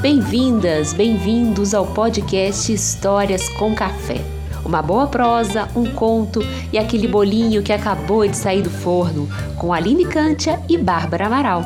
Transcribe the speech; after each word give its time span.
Bem-vindas, 0.00 0.92
bem-vindos 0.92 1.74
ao 1.74 1.86
podcast 1.86 2.72
Histórias 2.72 3.48
com 3.50 3.74
Café. 3.74 4.20
Uma 4.64 4.82
boa 4.82 5.06
prosa, 5.06 5.68
um 5.76 5.84
conto 5.92 6.40
e 6.72 6.78
aquele 6.78 7.06
bolinho 7.06 7.62
que 7.62 7.72
acabou 7.72 8.26
de 8.26 8.36
sair 8.36 8.62
do 8.62 8.70
forno, 8.70 9.28
com 9.56 9.72
Aline 9.72 10.04
Cântia 10.04 10.60
e 10.68 10.76
Bárbara 10.76 11.26
Amaral. 11.26 11.64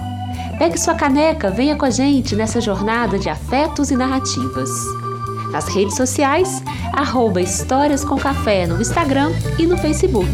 Pegue 0.59 0.79
sua 0.79 0.95
caneca, 0.95 1.51
venha 1.51 1.77
com 1.77 1.85
a 1.85 1.91
gente 1.91 2.35
nessa 2.35 2.61
jornada 2.61 3.19
de 3.19 3.29
afetos 3.29 3.91
e 3.91 3.97
narrativas. 3.97 4.71
Nas 5.51 5.69
redes 5.69 5.97
sociais, 5.97 6.63
arroba 6.93 7.41
Histórias 7.41 8.05
com 8.05 8.17
Café 8.17 8.67
no 8.67 8.81
Instagram 8.81 9.33
e 9.59 9.67
no 9.67 9.79
Facebook. 9.79 10.31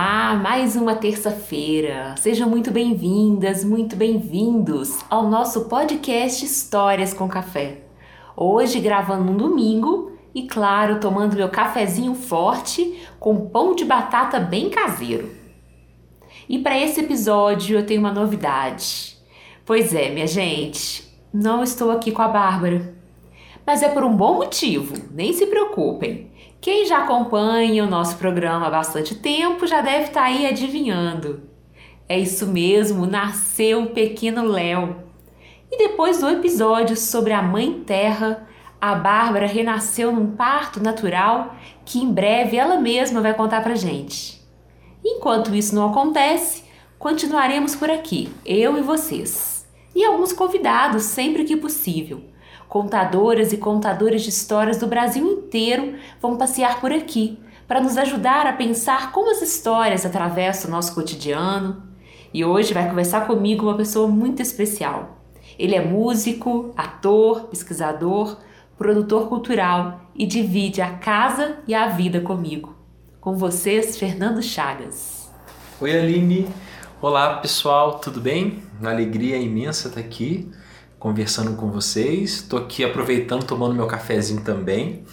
Olá, 0.00 0.36
mais 0.36 0.76
uma 0.76 0.94
terça-feira. 0.94 2.14
Sejam 2.18 2.48
muito 2.48 2.70
bem-vindas, 2.70 3.64
muito 3.64 3.96
bem-vindos 3.96 5.04
ao 5.10 5.28
nosso 5.28 5.64
podcast 5.64 6.44
Histórias 6.44 7.12
com 7.12 7.26
Café. 7.26 7.78
Hoje 8.36 8.78
gravando 8.78 9.24
num 9.24 9.36
domingo 9.36 10.12
e, 10.32 10.46
claro, 10.46 11.00
tomando 11.00 11.34
meu 11.34 11.48
cafezinho 11.48 12.14
forte 12.14 12.96
com 13.18 13.48
pão 13.48 13.74
de 13.74 13.84
batata 13.84 14.38
bem 14.38 14.70
caseiro. 14.70 15.30
E 16.48 16.60
para 16.60 16.78
esse 16.78 17.00
episódio 17.00 17.76
eu 17.76 17.84
tenho 17.84 17.98
uma 17.98 18.12
novidade. 18.12 19.18
Pois 19.66 19.92
é, 19.92 20.10
minha 20.10 20.28
gente, 20.28 21.12
não 21.34 21.60
estou 21.60 21.90
aqui 21.90 22.12
com 22.12 22.22
a 22.22 22.28
Bárbara. 22.28 22.94
Mas 23.66 23.82
é 23.82 23.88
por 23.88 24.04
um 24.04 24.16
bom 24.16 24.34
motivo, 24.34 24.94
nem 25.10 25.32
se 25.32 25.44
preocupem. 25.46 26.30
Quem 26.60 26.86
já 26.86 27.04
acompanha 27.04 27.84
o 27.84 27.88
nosso 27.88 28.16
programa 28.16 28.66
há 28.66 28.70
bastante 28.70 29.14
tempo 29.14 29.64
já 29.64 29.80
deve 29.80 30.06
estar 30.06 30.22
tá 30.22 30.26
aí 30.26 30.44
adivinhando. 30.44 31.42
É 32.08 32.18
isso 32.18 32.48
mesmo, 32.48 33.06
nasceu 33.06 33.84
o 33.84 33.90
pequeno 33.90 34.42
Léo. 34.42 34.96
E 35.70 35.78
depois 35.78 36.18
do 36.18 36.28
episódio 36.28 36.96
sobre 36.96 37.32
a 37.32 37.40
Mãe 37.40 37.84
Terra, 37.86 38.48
a 38.80 38.96
Bárbara 38.96 39.46
renasceu 39.46 40.10
num 40.10 40.34
parto 40.34 40.82
natural 40.82 41.54
que 41.84 42.00
em 42.00 42.12
breve 42.12 42.56
ela 42.56 42.80
mesma 42.80 43.20
vai 43.20 43.34
contar 43.34 43.62
pra 43.62 43.76
gente. 43.76 44.42
Enquanto 45.04 45.54
isso 45.54 45.76
não 45.76 45.90
acontece, 45.90 46.64
continuaremos 46.98 47.76
por 47.76 47.88
aqui, 47.88 48.32
eu 48.44 48.76
e 48.76 48.82
vocês. 48.82 49.64
E 49.94 50.04
alguns 50.04 50.32
convidados 50.32 51.04
sempre 51.04 51.44
que 51.44 51.56
possível 51.56 52.24
Contadoras 52.68 53.52
e 53.54 53.56
contadores 53.56 54.22
de 54.22 54.28
histórias 54.28 54.76
do 54.76 54.86
Brasil 54.86 55.26
inteiro 55.26 55.94
vão 56.20 56.36
passear 56.36 56.80
por 56.80 56.92
aqui 56.92 57.38
para 57.66 57.80
nos 57.80 57.96
ajudar 57.96 58.46
a 58.46 58.52
pensar 58.52 59.10
como 59.10 59.30
as 59.30 59.40
histórias 59.40 60.04
atravessam 60.04 60.68
o 60.68 60.74
nosso 60.74 60.94
cotidiano. 60.94 61.82
E 62.32 62.44
hoje 62.44 62.74
vai 62.74 62.86
conversar 62.86 63.26
comigo 63.26 63.64
uma 63.66 63.76
pessoa 63.76 64.06
muito 64.06 64.42
especial. 64.42 65.18
Ele 65.58 65.74
é 65.74 65.82
músico, 65.82 66.74
ator, 66.76 67.44
pesquisador, 67.44 68.36
produtor 68.76 69.28
cultural 69.28 70.02
e 70.14 70.26
divide 70.26 70.82
a 70.82 70.90
casa 70.90 71.56
e 71.66 71.74
a 71.74 71.88
vida 71.88 72.20
comigo. 72.20 72.76
Com 73.18 73.34
vocês, 73.34 73.98
Fernando 73.98 74.42
Chagas. 74.42 75.30
Oi, 75.80 75.98
Aline. 75.98 76.46
Olá, 77.00 77.38
pessoal, 77.38 77.98
tudo 77.98 78.20
bem? 78.20 78.62
Uma 78.78 78.90
alegria 78.90 79.38
imensa 79.38 79.88
estar 79.88 80.00
aqui 80.00 80.50
conversando 80.98 81.56
com 81.56 81.70
vocês. 81.70 82.34
Estou 82.34 82.58
aqui 82.58 82.84
aproveitando, 82.84 83.44
tomando 83.44 83.74
meu 83.74 83.86
cafezinho 83.86 84.42
também. 84.42 85.04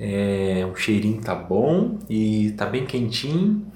É, 0.00 0.66
o 0.72 0.76
cheirinho 0.76 1.20
tá 1.20 1.34
bom 1.34 1.98
e 2.08 2.52
tá 2.52 2.66
bem 2.66 2.86
quentinho. 2.86 3.66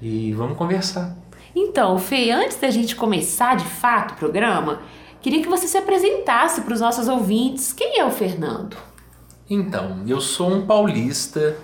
E 0.00 0.32
vamos 0.32 0.56
conversar. 0.56 1.16
Então, 1.54 1.98
Fê, 1.98 2.30
antes 2.30 2.58
da 2.58 2.70
gente 2.70 2.94
começar 2.94 3.56
de 3.56 3.64
fato 3.64 4.12
o 4.12 4.16
programa, 4.16 4.80
queria 5.20 5.42
que 5.42 5.48
você 5.48 5.66
se 5.66 5.76
apresentasse 5.76 6.60
para 6.60 6.74
os 6.74 6.80
nossos 6.80 7.08
ouvintes. 7.08 7.72
Quem 7.72 7.98
é 7.98 8.04
o 8.04 8.10
Fernando? 8.10 8.76
Então, 9.50 10.04
eu 10.06 10.20
sou 10.20 10.52
um 10.52 10.66
paulista, 10.66 11.56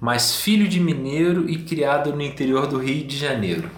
mas 0.00 0.36
filho 0.36 0.68
de 0.68 0.78
mineiro 0.78 1.48
e 1.48 1.56
criado 1.58 2.12
no 2.12 2.22
interior 2.22 2.66
do 2.66 2.78
Rio 2.78 3.06
de 3.06 3.16
Janeiro 3.16 3.70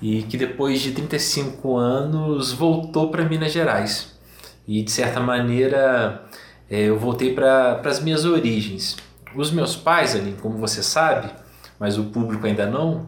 e 0.00 0.22
que 0.22 0.36
depois 0.36 0.80
de 0.80 0.92
35 0.92 1.76
anos 1.76 2.52
voltou 2.52 3.10
para 3.10 3.24
Minas 3.24 3.52
Gerais. 3.52 4.18
E 4.66 4.82
de 4.82 4.90
certa 4.90 5.20
maneira 5.20 6.24
é, 6.70 6.82
eu 6.84 6.98
voltei 6.98 7.34
para 7.34 7.80
as 7.84 8.00
minhas 8.00 8.24
origens. 8.24 8.96
Os 9.34 9.50
meus 9.50 9.76
pais, 9.76 10.14
ali, 10.14 10.36
como 10.40 10.58
você 10.58 10.82
sabe, 10.82 11.30
mas 11.78 11.98
o 11.98 12.04
público 12.04 12.46
ainda 12.46 12.66
não, 12.66 13.06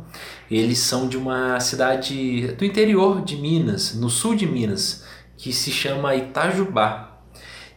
eles 0.50 0.78
são 0.78 1.08
de 1.08 1.16
uma 1.16 1.58
cidade 1.60 2.48
do 2.52 2.64
interior 2.64 3.22
de 3.22 3.36
Minas, 3.36 3.94
no 3.94 4.10
sul 4.10 4.34
de 4.34 4.46
Minas, 4.46 5.04
que 5.36 5.52
se 5.52 5.70
chama 5.70 6.14
Itajubá. 6.14 7.18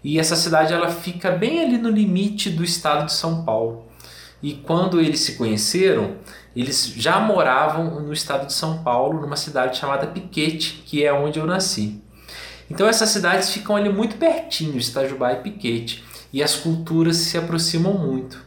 E 0.03 0.19
essa 0.19 0.35
cidade 0.35 0.73
ela 0.73 0.89
fica 0.89 1.31
bem 1.31 1.61
ali 1.61 1.77
no 1.77 1.89
limite 1.89 2.49
do 2.49 2.63
estado 2.63 3.05
de 3.05 3.13
São 3.13 3.43
Paulo. 3.43 3.85
E 4.45 4.53
quando 4.53 5.01
eles 5.01 5.21
se 5.21 5.31
conheceram, 5.37 6.17
eles 6.55 6.93
já 6.95 7.19
moravam 7.19 7.99
no 7.99 8.13
estado 8.13 8.45
de 8.45 8.53
São 8.53 8.83
Paulo, 8.83 9.19
numa 9.19 9.35
cidade 9.35 9.75
chamada 9.75 10.05
Piquete, 10.05 10.83
que 10.85 11.03
é 11.03 11.11
onde 11.11 11.39
eu 11.39 11.47
nasci. 11.47 11.99
Então 12.69 12.87
essas 12.87 13.09
cidades 13.09 13.49
ficam 13.49 13.75
ali 13.75 13.89
muito 13.89 14.17
pertinho, 14.17 14.79
Itajubá 14.79 15.33
e 15.33 15.37
Piquete, 15.37 16.03
e 16.31 16.43
as 16.43 16.53
culturas 16.53 17.17
se 17.17 17.39
aproximam 17.39 17.97
muito. 17.97 18.39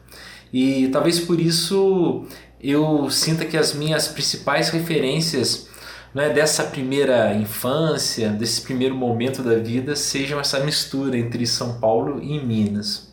E 0.52 0.86
talvez 0.92 1.18
por 1.18 1.40
isso 1.40 2.24
eu 2.60 3.10
sinta 3.10 3.44
que 3.44 3.56
as 3.56 3.74
minhas 3.74 4.06
principais 4.06 4.70
referências 4.70 5.68
né, 6.14 6.30
dessa 6.30 6.62
primeira 6.62 7.34
infância, 7.34 8.28
desse 8.28 8.60
primeiro 8.60 8.94
momento 8.94 9.42
da 9.42 9.56
vida, 9.56 9.96
sejam 9.96 10.38
essa 10.38 10.60
mistura 10.60 11.18
entre 11.18 11.44
São 11.44 11.80
Paulo 11.80 12.22
e 12.22 12.38
Minas. 12.40 13.07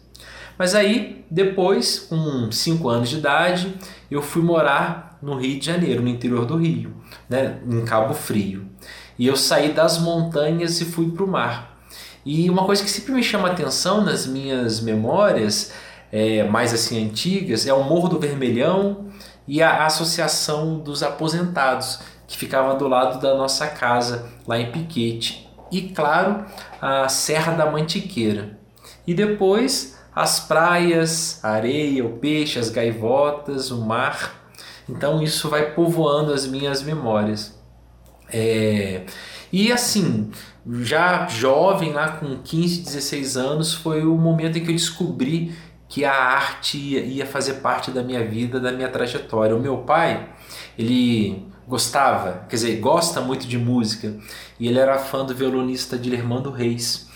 Mas 0.58 0.74
aí, 0.74 1.26
depois, 1.30 2.00
com 2.00 2.52
5 2.52 2.90
anos 2.90 3.10
de 3.10 3.18
idade, 3.18 3.74
eu 4.10 4.22
fui 4.22 4.42
morar 4.42 5.18
no 5.22 5.36
Rio 5.36 5.60
de 5.60 5.66
Janeiro, 5.66 6.02
no 6.02 6.10
interior 6.10 6.46
do 6.46 6.56
Rio, 6.58 6.94
né, 7.30 7.60
em 7.68 7.84
Cabo 7.84 8.14
Frio. 8.14 8.66
E 9.18 9.26
eu 9.26 9.36
saí 9.36 9.74
das 9.74 9.98
montanhas 9.98 10.80
e 10.82 10.86
fui 10.86 11.10
para 11.12 11.24
o 11.24 11.28
mar. 11.28 11.78
E 12.26 12.50
uma 12.50 12.66
coisa 12.66 12.84
que 12.84 12.90
sempre 12.90 13.14
me 13.14 13.24
chama 13.24 13.50
atenção 13.50 14.04
nas 14.04 14.26
minhas 14.26 14.82
memórias, 14.82 15.74
é, 16.12 16.44
mais 16.44 16.74
assim 16.74 17.06
antigas, 17.06 17.68
é 17.68 17.74
o 17.74 17.84
Morro 17.84 18.10
do 18.10 18.20
Vermelhão 18.20 19.08
e 19.48 19.62
a 19.62 19.86
Associação 19.86 20.80
dos 20.80 21.04
Aposentados, 21.04 22.00
que 22.28 22.38
ficava 22.38 22.74
do 22.76 22.88
lado 22.88 23.20
da 23.20 23.36
nossa 23.36 23.68
casa, 23.68 24.30
lá 24.48 24.60
em 24.60 24.72
Piquete. 24.72 25.48
E 25.72 25.82
claro, 25.90 26.46
a 26.82 27.08
Serra 27.10 27.54
da 27.54 27.72
Mantiqueira. 27.72 28.58
E 29.06 29.14
depois 29.14 29.95
as 30.16 30.40
praias, 30.40 31.44
a 31.44 31.50
areia, 31.50 32.06
o 32.06 32.14
peixe, 32.18 32.58
as 32.58 32.70
gaivotas, 32.70 33.70
o 33.70 33.86
mar. 33.86 34.50
Então 34.88 35.22
isso 35.22 35.50
vai 35.50 35.74
povoando 35.74 36.32
as 36.32 36.48
minhas 36.48 36.82
memórias. 36.82 37.60
É... 38.32 39.04
E 39.52 39.72
assim, 39.72 40.32
já 40.82 41.28
jovem, 41.28 41.92
lá 41.92 42.14
com 42.14 42.38
15, 42.38 42.84
16 42.84 43.38
anos, 43.38 43.74
foi 43.74 44.06
o 44.06 44.16
momento 44.16 44.58
em 44.58 44.64
que 44.64 44.72
eu 44.72 44.76
descobri 44.76 45.54
que 45.88 46.04
a 46.04 46.14
arte 46.14 46.78
ia, 46.78 47.26
fazer 47.26 47.56
parte 47.56 47.92
da 47.92 48.02
minha 48.02 48.26
vida, 48.26 48.60
da 48.60 48.72
minha 48.72 48.90
trajetória. 48.90 49.56
O 49.56 49.60
meu 49.60 49.80
pai, 49.80 50.30
ele 50.78 51.46
gostava, 51.68 52.46
quer 52.50 52.56
dizer, 52.56 52.80
gosta 52.80 53.22
muito 53.22 53.48
de 53.48 53.58
música, 53.58 54.16
e 54.60 54.68
ele 54.68 54.80
era 54.80 54.98
fã 54.98 55.24
do 55.26 55.36
violonista 55.36 55.98
Dilermando 55.98 56.52
Reis. 56.52 57.08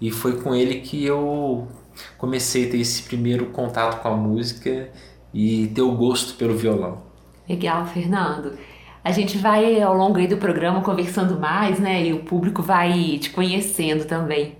E 0.00 0.10
foi 0.10 0.40
com 0.40 0.54
ele 0.54 0.80
que 0.80 1.04
eu 1.04 1.68
comecei 2.16 2.66
a 2.66 2.70
ter 2.70 2.78
esse 2.78 3.02
primeiro 3.02 3.46
contato 3.46 4.00
com 4.02 4.08
a 4.08 4.16
música 4.16 4.90
e 5.32 5.66
ter 5.68 5.82
o 5.82 5.92
gosto 5.92 6.34
pelo 6.34 6.56
violão. 6.56 7.02
Legal, 7.48 7.86
Fernando. 7.86 8.58
A 9.02 9.10
gente 9.10 9.38
vai 9.38 9.80
ao 9.80 9.94
longo 9.94 10.26
do 10.26 10.36
programa 10.36 10.82
conversando 10.82 11.38
mais, 11.38 11.78
né? 11.78 12.06
E 12.06 12.12
o 12.12 12.24
público 12.24 12.62
vai 12.62 13.18
te 13.18 13.30
conhecendo 13.30 14.04
também. 14.04 14.56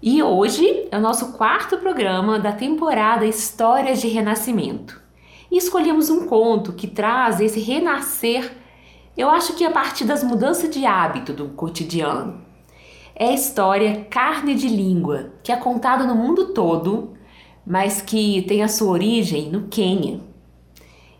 E 0.00 0.22
hoje 0.22 0.86
é 0.90 0.98
o 0.98 1.00
nosso 1.00 1.32
quarto 1.32 1.78
programa 1.78 2.38
da 2.38 2.52
temporada 2.52 3.26
Histórias 3.26 4.00
de 4.00 4.08
Renascimento. 4.08 5.00
E 5.50 5.56
escolhemos 5.56 6.10
um 6.10 6.26
conto 6.26 6.72
que 6.74 6.86
traz 6.86 7.40
esse 7.40 7.60
renascer, 7.60 8.52
eu 9.16 9.30
acho 9.30 9.54
que 9.54 9.64
a 9.64 9.70
partir 9.70 10.04
das 10.04 10.22
mudanças 10.22 10.70
de 10.70 10.84
hábito 10.84 11.32
do 11.32 11.48
cotidiano 11.48 12.45
é 13.18 13.28
a 13.28 13.32
história 13.32 14.06
Carne 14.10 14.54
de 14.54 14.68
Língua, 14.68 15.30
que 15.42 15.50
é 15.50 15.56
contada 15.56 16.04
no 16.04 16.14
mundo 16.14 16.52
todo, 16.52 17.14
mas 17.66 18.02
que 18.02 18.42
tem 18.42 18.62
a 18.62 18.68
sua 18.68 18.90
origem 18.90 19.50
no 19.50 19.68
Quênia. 19.68 20.20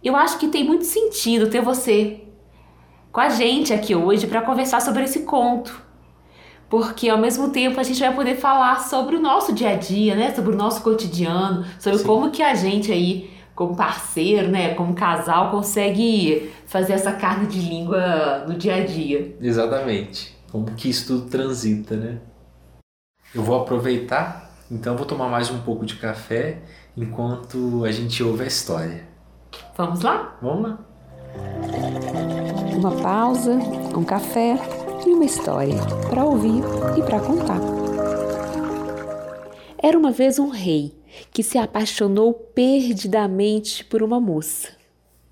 Eu 0.04 0.14
acho 0.14 0.38
que 0.38 0.48
tem 0.48 0.62
muito 0.62 0.84
sentido 0.84 1.48
ter 1.48 1.62
você 1.62 2.20
com 3.10 3.19
a 3.19 3.31
gente 3.31 3.72
aqui 3.72 3.94
hoje 3.94 4.26
para 4.26 4.43
conversar 4.43 4.81
sobre 4.82 5.04
esse 5.04 5.20
conto, 5.20 5.82
porque 6.69 7.08
ao 7.08 7.16
mesmo 7.16 7.48
tempo 7.48 7.81
a 7.81 7.82
gente 7.82 7.98
vai 7.98 8.14
poder 8.14 8.37
falar 8.37 8.81
sobre 8.81 9.16
o 9.16 9.20
nosso 9.20 9.54
dia 9.54 9.70
a 9.70 9.76
dia, 9.76 10.14
né? 10.14 10.34
Sobre 10.34 10.54
o 10.54 10.56
nosso 10.56 10.82
cotidiano, 10.82 11.64
sobre 11.78 12.00
Sim. 12.00 12.04
como 12.04 12.31
que 12.31 12.43
a 12.43 12.54
gente 12.54 12.93
aí, 12.93 13.31
como 13.54 13.75
parceiro, 13.75 14.48
né? 14.48 14.75
Como 14.75 14.93
casal, 14.93 15.50
consegue 15.50 16.52
fazer 16.66 16.93
essa 16.93 17.12
carne 17.12 17.46
de 17.46 17.58
língua 17.58 18.44
no 18.46 18.54
dia 18.54 18.75
a 18.75 18.84
dia. 18.84 19.34
Exatamente. 19.40 20.35
Como 20.56 20.75
que 20.75 20.88
isso 20.88 21.06
tudo 21.08 21.29
transita, 21.29 21.94
né? 21.94 22.19
Eu 23.35 23.43
vou 23.43 23.61
aproveitar, 23.61 24.56
então 24.70 24.97
vou 24.97 25.05
tomar 25.05 25.29
mais 25.29 25.50
um 25.50 25.61
pouco 25.61 25.85
de 25.85 25.97
café 25.97 26.62
enquanto 26.97 27.85
a 27.85 27.93
gente 27.93 28.23
ouve 28.23 28.44
a 28.44 28.47
história. 28.47 29.06
Vamos 29.76 30.00
lá? 30.00 30.38
Vamos 30.41 30.62
lá. 30.62 30.79
Uma 32.75 32.91
pausa, 33.03 33.53
um 33.94 34.03
café 34.03 34.56
e 35.06 35.11
uma 35.11 35.26
história 35.26 35.76
para 36.08 36.25
ouvir 36.25 36.62
e 36.97 37.03
para 37.03 37.20
contar. 37.20 37.61
Era 39.76 39.99
uma 39.99 40.11
vez 40.11 40.38
um 40.38 40.49
rei 40.49 40.99
que 41.35 41.43
se 41.43 41.58
apaixonou 41.58 42.32
perdidamente 42.32 43.85
por 43.85 44.03
uma 44.03 44.19
moça. 44.19 44.70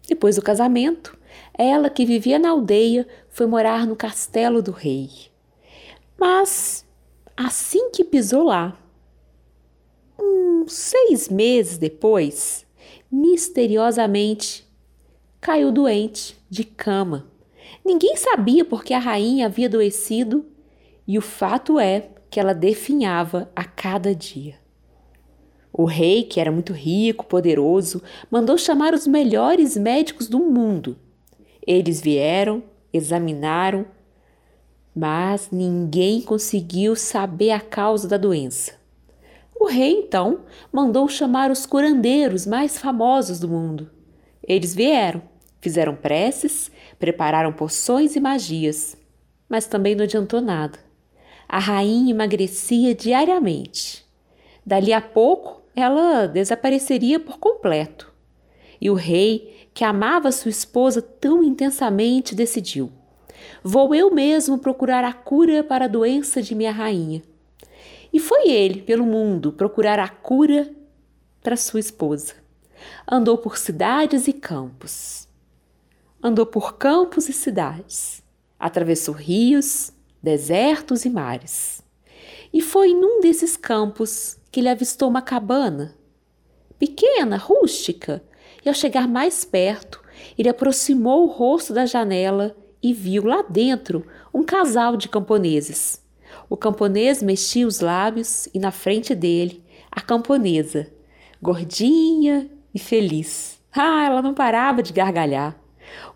Depois 0.06 0.36
do 0.36 0.42
casamento, 0.42 1.16
ela 1.56 1.88
que 1.88 2.04
vivia 2.04 2.38
na 2.38 2.50
aldeia 2.50 3.06
foi 3.34 3.46
morar 3.46 3.86
no 3.86 3.94
castelo 3.94 4.62
do 4.62 4.72
rei. 4.72 5.10
Mas 6.18 6.86
assim 7.36 7.90
que 7.90 8.02
pisou 8.02 8.44
lá, 8.44 8.78
uns 10.18 10.72
seis 10.72 11.28
meses 11.28 11.76
depois, 11.76 12.64
misteriosamente 13.12 14.66
caiu 15.38 15.70
doente 15.70 16.34
de 16.48 16.64
cama 16.64 17.34
Ninguém 17.84 18.16
sabia 18.16 18.64
porque 18.64 18.94
a 18.94 18.98
rainha 18.98 19.46
havia 19.46 19.66
adoecido, 19.66 20.46
e 21.06 21.18
o 21.18 21.22
fato 21.22 21.78
é 21.78 22.08
que 22.30 22.40
ela 22.40 22.54
definhava 22.54 23.50
a 23.54 23.62
cada 23.62 24.14
dia. 24.14 24.54
O 25.70 25.84
rei, 25.84 26.22
que 26.22 26.40
era 26.40 26.50
muito 26.50 26.72
rico, 26.72 27.26
poderoso, 27.26 28.02
mandou 28.30 28.56
chamar 28.56 28.94
os 28.94 29.06
melhores 29.06 29.76
médicos 29.76 30.28
do 30.28 30.38
mundo. 30.38 30.96
Eles 31.66 32.00
vieram, 32.00 32.62
examinaram, 32.94 33.84
mas 34.96 35.50
ninguém 35.50 36.22
conseguiu 36.22 36.96
saber 36.96 37.50
a 37.50 37.60
causa 37.60 38.08
da 38.08 38.16
doença. 38.16 38.72
O 39.58 39.66
rei, 39.66 39.92
então, 39.92 40.40
mandou 40.72 41.08
chamar 41.08 41.50
os 41.50 41.66
curandeiros 41.66 42.46
mais 42.46 42.78
famosos 42.78 43.40
do 43.40 43.48
mundo. 43.48 43.90
Eles 44.46 44.74
vieram, 44.74 45.22
fizeram 45.60 45.94
preces 45.96 46.70
Prepararam 46.98 47.52
poções 47.52 48.16
e 48.16 48.20
magias, 48.20 48.96
mas 49.46 49.66
também 49.66 49.94
não 49.94 50.04
adiantou 50.04 50.40
nada. 50.40 50.78
A 51.48 51.58
rainha 51.58 52.12
emagrecia 52.12 52.94
diariamente. 52.94 54.04
Dali 54.64 54.92
a 54.92 55.00
pouco, 55.00 55.62
ela 55.76 56.26
desapareceria 56.26 57.20
por 57.20 57.38
completo. 57.38 58.12
E 58.80 58.88
o 58.88 58.94
rei, 58.94 59.63
que 59.74 59.84
amava 59.84 60.32
sua 60.32 60.50
esposa 60.50 61.02
tão 61.02 61.42
intensamente, 61.42 62.34
decidiu: 62.34 62.90
Vou 63.62 63.94
eu 63.94 64.10
mesmo 64.10 64.56
procurar 64.56 65.04
a 65.04 65.12
cura 65.12 65.62
para 65.62 65.84
a 65.84 65.88
doença 65.88 66.40
de 66.40 66.54
minha 66.54 66.72
rainha. 66.72 67.22
E 68.12 68.20
foi 68.20 68.48
ele, 68.48 68.80
pelo 68.80 69.04
mundo, 69.04 69.52
procurar 69.52 69.98
a 69.98 70.08
cura 70.08 70.72
para 71.42 71.56
sua 71.56 71.80
esposa. 71.80 72.34
Andou 73.10 73.36
por 73.36 73.58
cidades 73.58 74.28
e 74.28 74.32
campos 74.32 75.24
andou 76.24 76.46
por 76.46 76.78
campos 76.78 77.28
e 77.28 77.34
cidades, 77.34 78.22
atravessou 78.58 79.14
rios, 79.14 79.92
desertos 80.22 81.04
e 81.04 81.10
mares. 81.10 81.82
E 82.50 82.62
foi 82.62 82.94
num 82.94 83.20
desses 83.20 83.58
campos 83.58 84.38
que 84.50 84.60
ele 84.60 84.70
avistou 84.70 85.10
uma 85.10 85.20
cabana, 85.20 85.94
pequena, 86.78 87.36
rústica, 87.36 88.24
e 88.64 88.68
ao 88.68 88.74
chegar 88.74 89.06
mais 89.06 89.44
perto, 89.44 90.02
ele 90.38 90.48
aproximou 90.48 91.24
o 91.24 91.30
rosto 91.30 91.72
da 91.72 91.86
janela 91.86 92.56
e 92.82 92.92
viu 92.92 93.24
lá 93.24 93.42
dentro 93.48 94.06
um 94.32 94.42
casal 94.42 94.96
de 94.96 95.08
camponeses. 95.08 96.02
O 96.48 96.56
camponês 96.56 97.22
mexia 97.22 97.66
os 97.66 97.80
lábios 97.80 98.48
e 98.52 98.58
na 98.58 98.70
frente 98.70 99.14
dele 99.14 99.64
a 99.90 100.00
camponesa, 100.00 100.90
gordinha 101.40 102.50
e 102.74 102.78
feliz. 102.78 103.60
Ah, 103.72 104.04
ela 104.06 104.22
não 104.22 104.34
parava 104.34 104.82
de 104.82 104.92
gargalhar. 104.92 105.56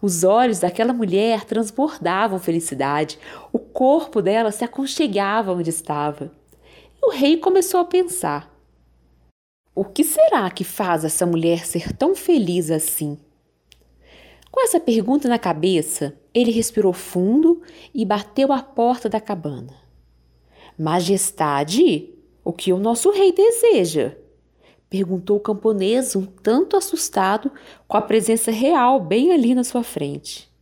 Os 0.01 0.25
olhos 0.25 0.61
daquela 0.61 0.93
mulher 0.93 1.45
transbordavam 1.45 2.39
felicidade, 2.39 3.19
o 3.53 3.59
corpo 3.59 4.21
dela 4.21 4.51
se 4.51 4.65
aconchegava 4.65 5.53
onde 5.53 5.71
estava. 5.71 6.33
E 7.01 7.07
o 7.07 7.11
rei 7.11 7.37
começou 7.37 7.81
a 7.81 7.85
pensar: 7.85 8.51
o 9.81 9.85
que 9.85 10.03
será 10.03 10.51
que 10.51 10.65
faz 10.65 11.05
essa 11.05 11.25
mulher 11.25 11.65
ser 11.65 11.93
tão 11.93 12.13
feliz 12.13 12.69
assim? 12.69 13.17
Com 14.51 14.61
essa 14.61 14.81
pergunta 14.81 15.29
na 15.29 15.39
cabeça, 15.39 16.19
ele 16.35 16.51
respirou 16.51 16.93
fundo 16.93 17.63
e 17.95 18.05
bateu 18.05 18.53
à 18.53 18.61
porta 18.61 19.09
da 19.09 19.21
cabana. 19.21 19.73
Majestade, 20.77 22.13
o 22.45 22.53
que 22.53 22.73
o 22.73 22.79
nosso 22.81 23.13
rei 23.13 23.31
deseja? 23.31 24.17
Perguntou 24.91 25.37
o 25.37 25.41
camponês, 25.41 26.17
um 26.17 26.27
tanto 26.27 26.77
assustado 26.77 27.49
com 27.87 27.97
a 27.97 28.03
presença 28.03 28.51
real 28.51 28.99
bem 28.99 29.31
ali 29.31 29.55
na 29.55 29.63
sua 29.63 29.85
frente. 29.85 30.53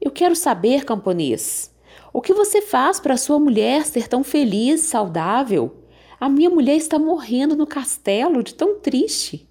Eu 0.00 0.12
quero 0.12 0.36
saber, 0.36 0.84
camponês, 0.84 1.74
o 2.12 2.20
que 2.20 2.32
você 2.32 2.62
faz 2.62 3.00
para 3.00 3.16
sua 3.16 3.40
mulher 3.40 3.84
ser 3.84 4.06
tão 4.06 4.22
feliz, 4.22 4.82
saudável? 4.82 5.81
A 6.22 6.28
minha 6.28 6.48
mulher 6.48 6.76
está 6.76 7.00
morrendo 7.00 7.56
no 7.56 7.66
castelo 7.66 8.44
de 8.44 8.54
tão 8.54 8.78
triste. 8.78 9.48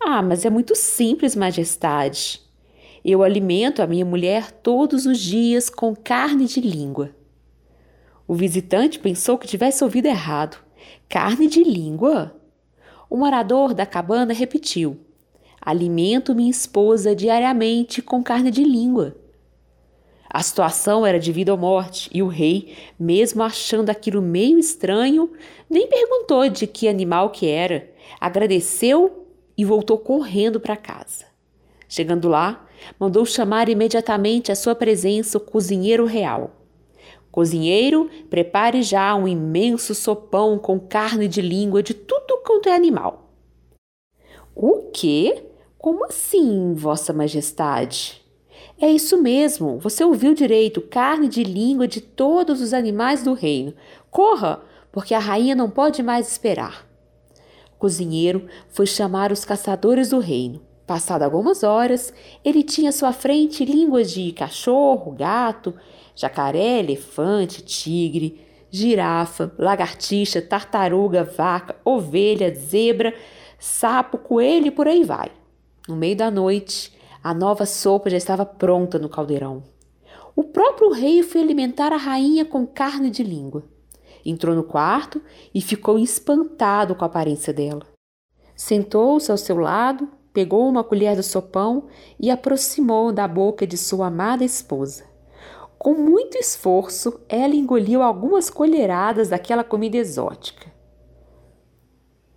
Ah, 0.00 0.22
mas 0.22 0.46
é 0.46 0.48
muito 0.48 0.74
simples, 0.74 1.36
majestade. 1.36 2.40
Eu 3.04 3.22
alimento 3.22 3.82
a 3.82 3.86
minha 3.86 4.06
mulher 4.06 4.50
todos 4.50 5.04
os 5.04 5.20
dias 5.20 5.68
com 5.68 5.94
carne 5.94 6.46
de 6.46 6.62
língua. 6.62 7.14
O 8.26 8.34
visitante 8.34 8.98
pensou 8.98 9.36
que 9.36 9.46
tivesse 9.46 9.84
ouvido 9.84 10.06
errado. 10.06 10.56
Carne 11.10 11.46
de 11.46 11.62
língua? 11.62 12.34
O 13.10 13.18
morador 13.18 13.74
da 13.74 13.84
cabana 13.84 14.32
repetiu: 14.32 14.98
Alimento 15.60 16.34
minha 16.34 16.50
esposa 16.50 17.14
diariamente 17.14 18.00
com 18.00 18.22
carne 18.22 18.50
de 18.50 18.64
língua. 18.64 19.14
A 20.32 20.44
situação 20.44 21.04
era 21.04 21.18
de 21.18 21.32
vida 21.32 21.50
ou 21.50 21.58
morte, 21.58 22.08
e 22.14 22.22
o 22.22 22.28
rei, 22.28 22.76
mesmo 22.96 23.42
achando 23.42 23.90
aquilo 23.90 24.22
meio 24.22 24.60
estranho, 24.60 25.28
nem 25.68 25.88
perguntou 25.88 26.48
de 26.48 26.68
que 26.68 26.86
animal 26.86 27.30
que 27.30 27.48
era, 27.48 27.90
agradeceu 28.20 29.26
e 29.58 29.64
voltou 29.64 29.98
correndo 29.98 30.60
para 30.60 30.76
casa. 30.76 31.24
Chegando 31.88 32.28
lá, 32.28 32.64
mandou 32.98 33.26
chamar 33.26 33.68
imediatamente 33.68 34.52
à 34.52 34.54
sua 34.54 34.76
presença 34.76 35.36
o 35.36 35.40
cozinheiro 35.40 36.04
real. 36.04 36.52
Cozinheiro, 37.32 38.08
prepare 38.28 38.82
já 38.82 39.12
um 39.16 39.26
imenso 39.26 39.96
sopão 39.96 40.56
com 40.58 40.78
carne 40.78 41.26
de 41.26 41.42
língua 41.42 41.82
de 41.82 41.92
tudo 41.92 42.38
quanto 42.44 42.68
é 42.68 42.74
animal. 42.74 43.32
O 44.54 44.90
quê? 44.92 45.42
Como 45.76 46.04
assim, 46.04 46.72
Vossa 46.74 47.12
Majestade? 47.12 48.19
É 48.82 48.90
isso 48.90 49.20
mesmo, 49.20 49.78
você 49.78 50.02
ouviu 50.02 50.32
direito: 50.32 50.80
carne 50.80 51.28
de 51.28 51.44
língua 51.44 51.86
de 51.86 52.00
todos 52.00 52.62
os 52.62 52.72
animais 52.72 53.22
do 53.22 53.34
reino. 53.34 53.74
Corra, 54.10 54.62
porque 54.90 55.12
a 55.12 55.18
rainha 55.18 55.54
não 55.54 55.68
pode 55.68 56.02
mais 56.02 56.30
esperar. 56.32 56.86
O 57.74 57.78
cozinheiro 57.78 58.46
foi 58.70 58.86
chamar 58.86 59.32
os 59.32 59.44
caçadores 59.44 60.08
do 60.08 60.18
reino. 60.18 60.62
Passado 60.86 61.22
algumas 61.22 61.62
horas, 61.62 62.12
ele 62.42 62.62
tinha 62.62 62.88
à 62.88 62.92
sua 62.92 63.12
frente 63.12 63.66
línguas 63.66 64.10
de 64.10 64.32
cachorro, 64.32 65.12
gato, 65.12 65.74
jacaré, 66.16 66.80
elefante, 66.80 67.62
tigre, 67.62 68.40
girafa, 68.70 69.52
lagartixa, 69.58 70.40
tartaruga, 70.40 71.22
vaca, 71.22 71.76
ovelha, 71.84 72.52
zebra, 72.54 73.14
sapo, 73.58 74.16
coelho 74.16 74.68
e 74.68 74.70
por 74.70 74.88
aí 74.88 75.04
vai. 75.04 75.30
No 75.86 75.96
meio 75.96 76.16
da 76.16 76.30
noite, 76.30 76.92
a 77.22 77.34
nova 77.34 77.66
sopa 77.66 78.08
já 78.08 78.16
estava 78.16 78.46
pronta 78.46 78.98
no 78.98 79.08
caldeirão. 79.08 79.62
O 80.34 80.44
próprio 80.44 80.90
rei 80.90 81.22
foi 81.22 81.40
alimentar 81.40 81.92
a 81.92 81.96
rainha 81.96 82.44
com 82.44 82.66
carne 82.66 83.10
de 83.10 83.22
língua. 83.22 83.64
Entrou 84.24 84.54
no 84.54 84.64
quarto 84.64 85.20
e 85.54 85.60
ficou 85.60 85.98
espantado 85.98 86.94
com 86.94 87.04
a 87.04 87.06
aparência 87.06 87.52
dela. 87.52 87.86
Sentou-se 88.56 89.30
ao 89.30 89.36
seu 89.36 89.58
lado, 89.58 90.08
pegou 90.32 90.68
uma 90.68 90.84
colher 90.84 91.16
do 91.16 91.22
sopão 91.22 91.88
e 92.18 92.30
aproximou 92.30 93.12
da 93.12 93.26
boca 93.26 93.66
de 93.66 93.76
sua 93.76 94.06
amada 94.06 94.44
esposa. 94.44 95.04
Com 95.78 95.94
muito 95.94 96.36
esforço, 96.36 97.20
ela 97.28 97.54
engoliu 97.54 98.02
algumas 98.02 98.50
colheradas 98.50 99.30
daquela 99.30 99.64
comida 99.64 99.96
exótica. 99.96 100.70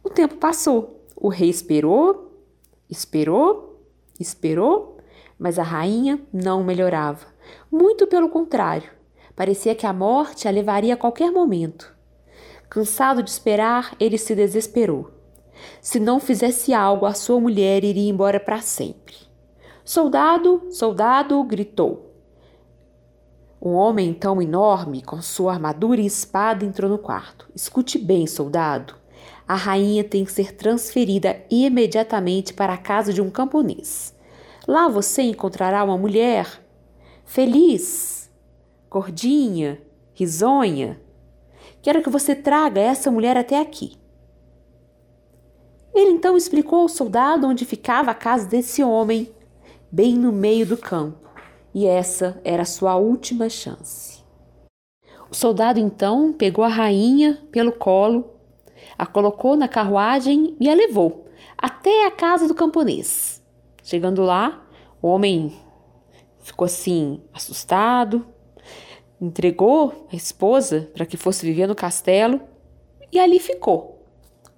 O 0.04 0.10
tempo 0.10 0.36
passou. 0.36 1.06
O 1.16 1.28
rei 1.28 1.50
esperou, 1.50 2.32
esperou, 2.90 3.73
esperou, 4.24 4.98
mas 5.38 5.60
a 5.60 5.64
rainha 5.64 6.20
não 6.34 6.64
melhorava. 6.64 7.28
Muito 7.72 8.08
pelo 8.08 8.30
contrário, 8.30 8.90
Parecia 9.36 9.74
que 9.74 9.88
a 9.88 9.94
morte 9.94 10.48
a 10.48 10.52
levaria 10.52 10.94
a 10.94 10.98
qualquer 10.98 11.32
momento. 11.32 11.94
Cansado 12.70 13.24
de 13.24 13.30
esperar, 13.30 13.96
ele 14.00 14.18
se 14.18 14.36
desesperou. 14.36 15.12
Se 15.82 16.00
não 16.00 16.20
fizesse 16.20 16.74
algo, 16.74 17.06
a 17.06 17.14
sua 17.14 17.40
mulher 17.40 17.84
iria 17.84 18.10
embora 18.10 18.40
para 18.40 18.62
sempre. 18.62 19.16
Soldado, 19.84 20.68
soldado, 20.70 21.44
gritou. 21.44 22.12
Um 23.62 23.72
homem 23.72 24.14
tão 24.14 24.42
enorme, 24.42 25.02
com 25.02 25.22
sua 25.22 25.54
armadura 25.54 26.02
e 26.02 26.06
espada, 26.06 26.66
entrou 26.66 26.90
no 26.90 26.98
quarto. 26.98 27.50
Escute 27.56 27.98
bem, 27.98 28.28
soldado. 28.28 28.96
A 29.48 29.56
rainha 29.56 30.04
tem 30.04 30.26
que 30.26 30.32
ser 30.32 30.54
transferida 30.54 31.42
imediatamente 31.50 32.54
para 32.54 32.74
a 32.74 32.78
casa 32.78 33.12
de 33.12 33.22
um 33.22 33.32
camponês. 33.32 34.13
Lá 34.68 34.88
você 34.88 35.24
encontrará 35.24 35.84
uma 35.84 35.98
mulher 35.98 36.62
feliz, 37.26 38.32
gordinha, 38.90 39.82
risonha. 40.14 41.02
Quero 41.82 42.02
que 42.02 42.10
você 42.10 42.34
traga 42.34 42.80
essa 42.80 43.12
mulher 43.12 43.36
até 43.36 43.60
aqui. 43.60 43.98
Ele 45.94 46.12
então 46.12 46.38
explicou 46.38 46.80
ao 46.80 46.88
soldado 46.88 47.46
onde 47.46 47.66
ficava 47.66 48.12
a 48.12 48.16
casa 48.16 48.48
desse 48.48 48.82
homem, 48.82 49.30
bem 49.92 50.16
no 50.16 50.32
meio 50.32 50.66
do 50.66 50.78
campo, 50.78 51.30
e 51.74 51.86
essa 51.86 52.40
era 52.44 52.64
a 52.64 52.66
sua 52.66 52.96
última 52.96 53.50
chance. 53.50 54.24
O 55.30 55.36
soldado 55.36 55.80
então 55.80 56.32
pegou 56.32 56.64
a 56.64 56.70
rainha 56.70 57.46
pelo 57.52 57.74
colo, 57.74 58.32
a 58.98 59.06
colocou 59.06 59.58
na 59.58 59.68
carruagem 59.68 60.56
e 60.58 60.70
a 60.70 60.74
levou 60.74 61.28
até 61.58 62.08
a 62.08 62.12
casa 62.12 62.48
do 62.48 62.56
camponês. 62.56 63.43
Chegando 63.84 64.24
lá, 64.24 64.66
o 65.02 65.08
homem 65.08 65.54
ficou 66.40 66.66
assim 66.66 67.22
assustado, 67.34 68.26
entregou 69.20 70.08
a 70.12 70.16
esposa 70.16 70.90
para 70.94 71.06
que 71.06 71.18
fosse 71.18 71.46
viver 71.46 71.68
no 71.68 71.76
castelo 71.76 72.42
e 73.12 73.20
ali 73.20 73.40
ficou 73.40 74.08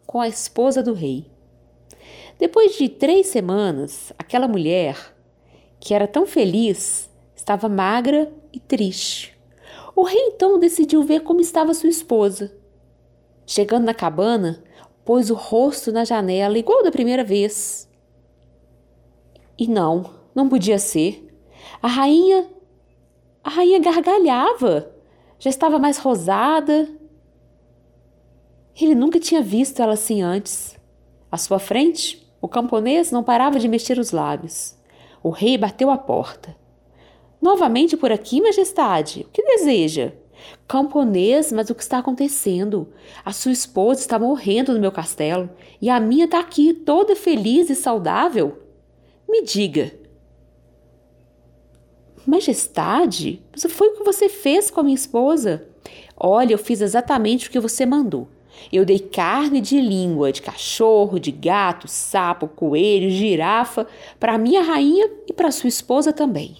com 0.05 0.21
a 0.21 0.27
esposa 0.27 0.83
do 0.83 0.93
rei. 0.93 1.25
Depois 2.37 2.77
de 2.77 2.87
três 2.87 3.27
semanas, 3.27 4.13
aquela 4.17 4.47
mulher, 4.47 5.15
que 5.79 5.93
era 5.93 6.07
tão 6.07 6.27
feliz, 6.27 7.09
estava 7.35 7.67
magra 7.67 8.31
e 8.53 8.59
triste. 8.59 9.35
O 9.95 10.03
rei 10.03 10.19
então 10.27 10.59
decidiu 10.59 11.01
ver 11.03 11.21
como 11.21 11.41
estava 11.41 11.73
sua 11.73 11.89
esposa. 11.89 12.55
Chegando 13.45 13.85
na 13.85 13.93
cabana, 13.93 14.63
pôs 15.03 15.29
o 15.29 15.35
rosto 15.35 15.91
na 15.91 16.03
janela, 16.03 16.57
igual 16.57 16.83
da 16.83 16.91
primeira 16.91 17.23
vez. 17.23 17.89
E 19.57 19.67
não, 19.67 20.11
não 20.33 20.49
podia 20.49 20.77
ser. 20.77 21.33
A 21.81 21.87
rainha. 21.87 22.47
A 23.43 23.49
rainha 23.49 23.79
gargalhava. 23.79 24.91
Já 25.39 25.49
estava 25.49 25.79
mais 25.79 25.97
rosada. 25.97 26.89
Ele 28.79 28.95
nunca 28.95 29.19
tinha 29.19 29.41
visto 29.41 29.81
ela 29.81 29.93
assim 29.93 30.21
antes. 30.21 30.77
À 31.31 31.37
sua 31.37 31.59
frente, 31.59 32.29
o 32.41 32.47
camponês 32.47 33.11
não 33.11 33.23
parava 33.23 33.59
de 33.59 33.67
mexer 33.67 33.97
os 33.97 34.11
lábios. 34.11 34.75
O 35.23 35.29
rei 35.29 35.57
bateu 35.57 35.89
à 35.89 35.97
porta. 35.97 36.55
Novamente 37.41 37.95
por 37.95 38.11
aqui, 38.11 38.41
majestade. 38.41 39.21
O 39.21 39.31
que 39.31 39.41
deseja? 39.43 40.13
Camponês, 40.67 41.51
mas 41.51 41.69
o 41.69 41.75
que 41.75 41.81
está 41.81 41.99
acontecendo? 41.99 42.91
A 43.23 43.31
sua 43.31 43.51
esposa 43.51 44.01
está 44.01 44.19
morrendo 44.19 44.73
no 44.73 44.79
meu 44.79 44.91
castelo 44.91 45.49
e 45.81 45.89
a 45.89 45.99
minha 45.99 46.25
está 46.25 46.39
aqui 46.39 46.73
toda 46.73 47.15
feliz 47.15 47.69
e 47.69 47.75
saudável. 47.75 48.64
Me 49.35 49.43
diga. 49.43 49.91
Majestade, 52.25 53.43
mas 53.51 53.69
foi 53.69 53.89
o 53.89 53.97
que 53.97 54.03
você 54.05 54.29
fez 54.29 54.71
com 54.71 54.79
a 54.79 54.83
minha 54.83 54.95
esposa? 54.95 55.67
Olha, 56.15 56.53
eu 56.53 56.57
fiz 56.57 56.79
exatamente 56.79 57.49
o 57.49 57.51
que 57.51 57.59
você 57.59 57.85
mandou. 57.85 58.29
Eu 58.71 58.85
dei 58.85 58.97
carne 58.97 59.59
de 59.59 59.81
língua 59.81 60.31
de 60.31 60.41
cachorro, 60.41 61.19
de 61.19 61.31
gato, 61.33 61.85
sapo, 61.85 62.47
coelho, 62.47 63.09
girafa 63.09 63.85
para 64.17 64.37
minha 64.37 64.61
rainha 64.61 65.11
e 65.27 65.33
para 65.33 65.51
sua 65.51 65.67
esposa 65.67 66.13
também. 66.13 66.55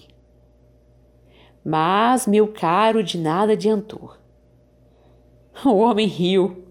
Mas, 1.64 2.26
meu 2.26 2.46
caro, 2.46 3.02
de 3.02 3.16
nada 3.16 3.54
adiantou. 3.54 4.12
O 5.64 5.76
homem 5.78 6.06
riu, 6.06 6.66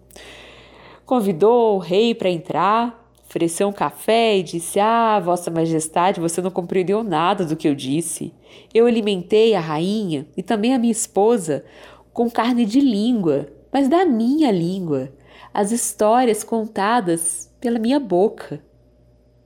convidou 1.04 1.78
o 1.78 1.80
rei 1.80 2.14
para 2.14 2.30
entrar, 2.30 3.05
ofereceu 3.36 3.68
um 3.68 3.74
café 3.74 4.38
e 4.38 4.44
disse: 4.44 4.80
Ah, 4.80 5.20
Vossa 5.20 5.51
Majestade, 5.51 6.22
você 6.22 6.42
não 6.42 6.51
compreendeu 6.51 7.04
nada 7.04 7.46
do 7.46 7.56
que 7.56 7.68
eu 7.68 7.75
disse. 7.75 8.34
Eu 8.74 8.86
alimentei 8.86 9.54
a 9.54 9.60
rainha 9.60 10.27
e 10.38 10.42
também 10.42 10.74
a 10.74 10.80
minha 10.80 10.92
esposa 10.92 11.65
com 12.13 12.30
carne 12.30 12.65
de 12.65 12.80
língua 12.80 13.50
mas 13.75 13.89
da 13.89 14.06
minha 14.06 14.54
língua, 14.54 15.12
as 15.54 15.74
histórias 15.74 16.46
contadas 16.46 17.54
pela 17.60 17.77
minha 17.77 18.00
boca, 18.00 18.63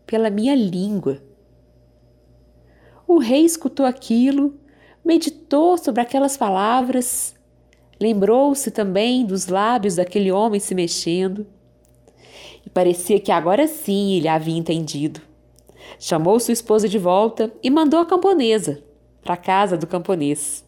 pela 0.05 0.29
minha 0.29 0.53
língua. 0.53 1.17
O 3.07 3.17
rei 3.17 3.43
escutou 3.43 3.87
aquilo, 3.87 4.53
meditou 5.03 5.79
sobre 5.79 5.99
aquelas 5.99 6.37
palavras, 6.37 7.33
lembrou-se 7.99 8.69
também 8.69 9.25
dos 9.25 9.47
lábios 9.47 9.95
daquele 9.95 10.31
homem 10.31 10.59
se 10.59 10.75
mexendo, 10.75 11.47
e 12.69 12.71
parecia 12.71 13.19
que 13.19 13.31
agora 13.31 13.67
sim 13.67 14.13
ele 14.13 14.27
havia 14.27 14.55
entendido. 14.55 15.19
Chamou 15.97 16.39
sua 16.39 16.51
esposa 16.51 16.87
de 16.87 16.99
volta 16.99 17.51
e 17.63 17.69
mandou 17.69 17.99
a 17.99 18.05
camponesa 18.05 18.83
para 19.23 19.33
a 19.33 19.37
casa 19.37 19.75
do 19.75 19.87
camponês. 19.87 20.63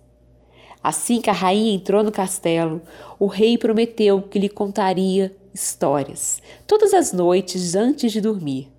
Assim 0.83 1.21
que 1.21 1.29
a 1.29 1.33
rainha 1.33 1.75
entrou 1.75 2.03
no 2.03 2.11
castelo, 2.11 2.81
o 3.19 3.27
rei 3.27 3.55
prometeu 3.55 4.19
que 4.19 4.39
lhe 4.39 4.49
contaria 4.49 5.31
histórias 5.53 6.41
todas 6.65 6.91
as 6.91 7.13
noites 7.13 7.75
antes 7.75 8.11
de 8.11 8.19
dormir. 8.19 8.71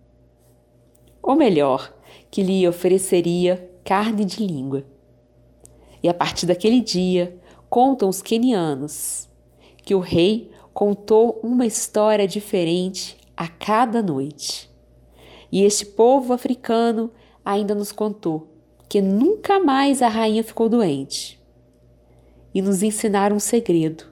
Ou 1.23 1.37
melhor, 1.37 1.95
que 2.29 2.43
lhe 2.43 2.67
ofereceria 2.67 3.71
carne 3.85 4.25
de 4.25 4.45
língua. 4.45 4.85
E 6.03 6.09
a 6.09 6.15
partir 6.15 6.47
daquele 6.47 6.81
dia, 6.81 7.39
contam 7.71 8.09
os 8.09 8.21
quenianos 8.21 9.29
que 9.85 9.95
o 9.95 10.01
rei 10.01 10.51
contou 10.73 11.41
uma 11.43 11.67
história 11.67 12.27
diferente 12.27 13.17
a 13.37 13.49
cada 13.49 14.03
noite. 14.03 14.71
E 15.51 15.63
este 15.65 15.85
povo 15.85 16.33
africano 16.33 17.11
ainda 17.45 17.75
nos 17.75 17.93
contou 17.93 18.53
que 18.93 19.01
nunca 19.01 19.59
mais 19.59 20.03
a 20.03 20.09
rainha 20.09 20.45
ficou 20.45 20.69
doente 20.69 21.41
e 22.55 22.61
nos 22.61 22.83
ensinar 22.83 23.33
um 23.33 23.39
segredo. 23.39 24.05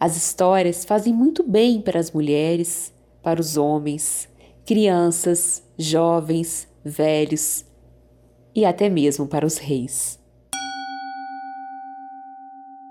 As 0.00 0.16
histórias 0.16 0.84
fazem 0.84 1.12
muito 1.12 1.44
bem 1.44 1.80
para 1.80 2.00
as 2.00 2.10
mulheres, 2.10 2.92
para 3.22 3.40
os 3.40 3.56
homens, 3.56 4.28
crianças, 4.66 5.62
jovens, 5.78 6.66
velhos 6.84 7.64
e 8.54 8.64
até 8.64 8.88
mesmo 8.88 9.28
para 9.28 9.46
os 9.46 9.56
reis. 9.56 10.18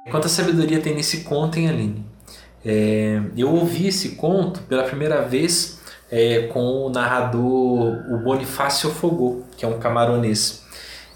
Quanta 0.09 0.29
sabedoria 0.29 0.81
tem 0.81 0.95
nesse 0.95 1.25
conto, 1.25 1.59
hein, 1.59 1.67
Aline? 1.67 2.16
É, 2.65 3.21
eu 3.35 3.49
ouvi 3.53 3.87
esse 3.87 4.09
conto 4.09 4.61
pela 4.61 4.83
primeira 4.83 5.21
vez 5.21 5.79
é, 6.11 6.47
com 6.47 6.85
o 6.85 6.89
narrador 6.89 8.03
o 8.11 8.17
Bonifácio 8.23 8.89
Fogô, 8.91 9.43
que 9.55 9.65
é 9.65 9.67
um 9.67 9.79
camaronês. 9.79 10.65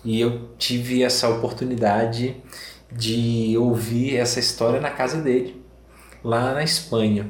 E 0.04 0.20
eu 0.20 0.50
tive 0.58 1.04
essa 1.04 1.30
oportunidade 1.30 2.36
de 2.92 3.56
ouvir 3.58 4.18
essa 4.18 4.40
história 4.40 4.80
na 4.80 4.90
casa 4.90 5.22
dele, 5.22 5.64
lá 6.24 6.54
na 6.54 6.64
Espanha. 6.64 7.30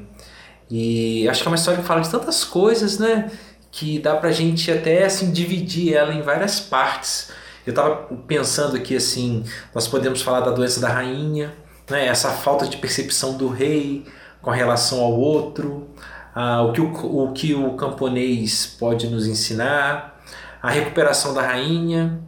E 0.69 1.27
acho 1.27 1.41
que 1.41 1.47
é 1.47 1.51
uma 1.51 1.57
história 1.57 1.81
que 1.81 1.87
fala 1.87 2.01
de 2.01 2.09
tantas 2.09 2.43
coisas, 2.43 2.97
né? 2.97 3.29
Que 3.69 3.99
dá 3.99 4.15
pra 4.15 4.31
gente 4.31 4.71
até 4.71 5.03
assim 5.05 5.31
dividir 5.31 5.93
ela 5.93 6.13
em 6.13 6.21
várias 6.21 6.59
partes. 6.59 7.29
Eu 7.67 7.73
tava 7.73 8.07
pensando 8.25 8.75
aqui 8.75 8.95
assim, 8.95 9.43
nós 9.75 9.87
podemos 9.87 10.21
falar 10.21 10.39
da 10.39 10.51
doença 10.51 10.79
da 10.79 10.87
rainha, 10.87 11.53
né? 11.91 12.07
Essa 12.07 12.31
falta 12.31 12.65
de 12.65 12.77
percepção 12.77 13.37
do 13.37 13.49
rei 13.49 14.05
com 14.41 14.49
relação 14.49 15.01
ao 15.01 15.13
outro, 15.13 15.87
o, 16.67 16.71
que 16.71 16.81
o, 16.81 17.23
o 17.23 17.33
que 17.33 17.53
o 17.53 17.73
camponês 17.73 18.65
pode 18.79 19.07
nos 19.07 19.27
ensinar, 19.27 20.19
a 20.61 20.69
recuperação 20.69 21.33
da 21.33 21.41
rainha, 21.41 22.19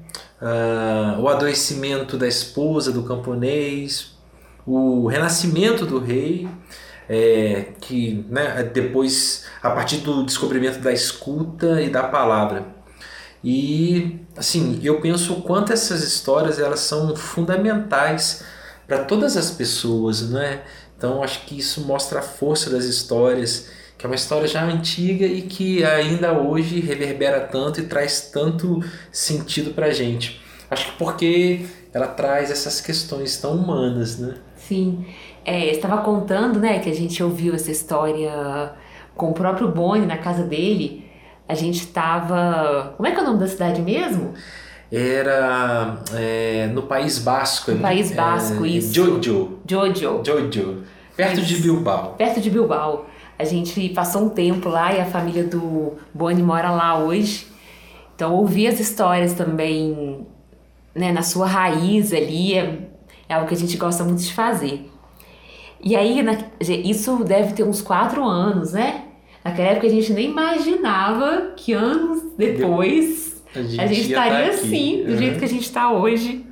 o 1.19 1.27
adoecimento 1.27 2.17
da 2.17 2.27
esposa 2.27 2.91
do 2.91 3.03
camponês, 3.03 4.11
o 4.65 5.07
renascimento 5.07 5.85
do 5.85 5.99
rei, 5.99 6.47
é, 7.09 7.67
que 7.81 8.25
né, 8.29 8.63
depois, 8.73 9.45
a 9.61 9.69
partir 9.71 9.97
do 9.97 10.23
descobrimento 10.23 10.79
da 10.79 10.91
escuta 10.91 11.81
e 11.81 11.89
da 11.89 12.03
palavra. 12.03 12.65
E 13.43 14.21
assim, 14.37 14.79
eu 14.81 15.01
penso 15.01 15.33
o 15.33 15.41
quanto 15.41 15.73
essas 15.73 16.01
histórias 16.01 16.59
elas 16.59 16.79
são 16.79 17.13
fundamentais 17.15 18.43
para 18.87 19.03
todas 19.03 19.37
as 19.37 19.51
pessoas, 19.51 20.29
não 20.29 20.41
é? 20.41 20.63
Então 20.97 21.23
acho 21.23 21.45
que 21.45 21.57
isso 21.57 21.81
mostra 21.81 22.19
a 22.19 22.21
força 22.21 22.69
das 22.69 22.85
histórias, 22.85 23.69
que 23.97 24.05
é 24.05 24.09
uma 24.09 24.15
história 24.15 24.47
já 24.47 24.63
antiga 24.63 25.25
e 25.25 25.41
que 25.41 25.83
ainda 25.83 26.33
hoje 26.33 26.79
reverbera 26.79 27.41
tanto 27.41 27.79
e 27.79 27.83
traz 27.83 28.29
tanto 28.31 28.83
sentido 29.11 29.73
para 29.73 29.91
gente. 29.91 30.41
Acho 30.69 30.91
que 30.91 30.97
porque 30.97 31.65
ela 31.93 32.07
traz 32.07 32.49
essas 32.49 32.81
questões 32.81 33.37
tão 33.37 33.55
humanas, 33.55 34.17
né? 34.17 34.35
Sim. 34.55 35.05
É, 35.45 35.71
estava 35.71 36.01
contando, 36.01 36.59
né, 36.59 36.79
que 36.79 36.89
a 36.89 36.95
gente 36.95 37.21
ouviu 37.21 37.53
essa 37.53 37.69
história 37.69 38.73
com 39.15 39.29
o 39.31 39.33
próprio 39.33 39.67
Boni 39.69 40.05
na 40.05 40.17
casa 40.17 40.43
dele. 40.43 41.05
A 41.47 41.53
gente 41.53 41.81
estava. 41.81 42.93
Como 42.95 43.07
é 43.07 43.11
que 43.11 43.19
é 43.19 43.21
o 43.21 43.25
nome 43.25 43.39
da 43.39 43.47
cidade 43.47 43.81
mesmo? 43.81 44.33
Era 44.95 45.97
é, 46.13 46.67
no 46.67 46.83
País 46.83 47.17
Basco. 47.19 47.71
No 47.71 47.79
País 47.79 48.11
Basco, 48.11 48.63
é, 48.63 48.69
isso. 48.69 48.93
Jojo. 48.93 49.59
Jojo. 49.67 50.21
Jojo. 50.23 50.83
Perto 51.15 51.39
Isso. 51.39 51.45
de 51.47 51.61
Bilbao. 51.61 52.15
Perto 52.17 52.41
de 52.41 52.49
Bilbao. 52.49 53.05
A 53.37 53.43
gente 53.43 53.89
passou 53.89 54.23
um 54.23 54.29
tempo 54.29 54.69
lá 54.69 54.93
e 54.93 54.99
a 55.01 55.05
família 55.05 55.43
do 55.43 55.93
Boni 56.13 56.41
mora 56.41 56.71
lá 56.71 56.97
hoje. 56.97 57.47
Então, 58.15 58.33
ouvir 58.35 58.67
as 58.67 58.79
histórias 58.79 59.33
também, 59.33 60.25
né, 60.95 61.11
na 61.11 61.21
sua 61.23 61.47
raiz 61.47 62.13
ali, 62.13 62.53
é, 62.53 62.79
é 63.27 63.33
algo 63.33 63.47
que 63.47 63.53
a 63.53 63.57
gente 63.57 63.77
gosta 63.77 64.03
muito 64.03 64.21
de 64.21 64.33
fazer. 64.33 64.89
E 65.81 65.95
aí, 65.95 66.21
na- 66.23 66.37
isso 66.61 67.23
deve 67.23 67.53
ter 67.53 67.63
uns 67.63 67.81
quatro 67.81 68.23
anos, 68.23 68.73
né? 68.73 69.05
Naquela 69.43 69.69
época 69.69 69.87
a 69.87 69.89
gente 69.89 70.13
nem 70.13 70.29
imaginava 70.29 71.51
que 71.57 71.73
anos 71.73 72.21
depois 72.37 73.32
A 73.55 73.61
gente, 73.61 73.81
a 73.81 73.87
gente 73.87 74.13
tá 74.13 74.25
estaria 74.27 74.47
aqui. 74.47 74.55
assim, 74.65 75.03
do 75.05 75.11
Uhum. 75.11 75.17
jeito 75.17 75.39
que 75.39 75.45
a 75.45 75.49
gente 75.49 75.63
está 75.63 75.91
hoje. 75.91 76.45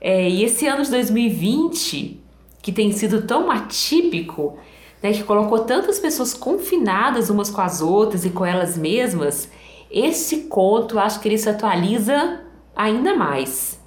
É, 0.00 0.28
e 0.28 0.42
esse 0.44 0.66
ano 0.66 0.82
de 0.82 0.90
2020, 0.90 2.20
que 2.60 2.72
tem 2.72 2.90
sido 2.92 3.22
tão 3.22 3.50
atípico, 3.50 4.58
né, 5.02 5.12
que 5.12 5.22
colocou 5.22 5.60
tantas 5.60 5.98
pessoas 5.98 6.32
confinadas 6.34 7.28
umas 7.30 7.50
com 7.50 7.60
as 7.60 7.80
outras 7.80 8.24
e 8.24 8.30
com 8.30 8.44
elas 8.46 8.76
mesmas, 8.76 9.50
esse 9.90 10.42
conto, 10.44 10.98
acho 10.98 11.20
que 11.20 11.28
ele 11.28 11.38
se 11.38 11.48
atualiza 11.48 12.40
ainda 12.74 13.14
mais. 13.14 13.80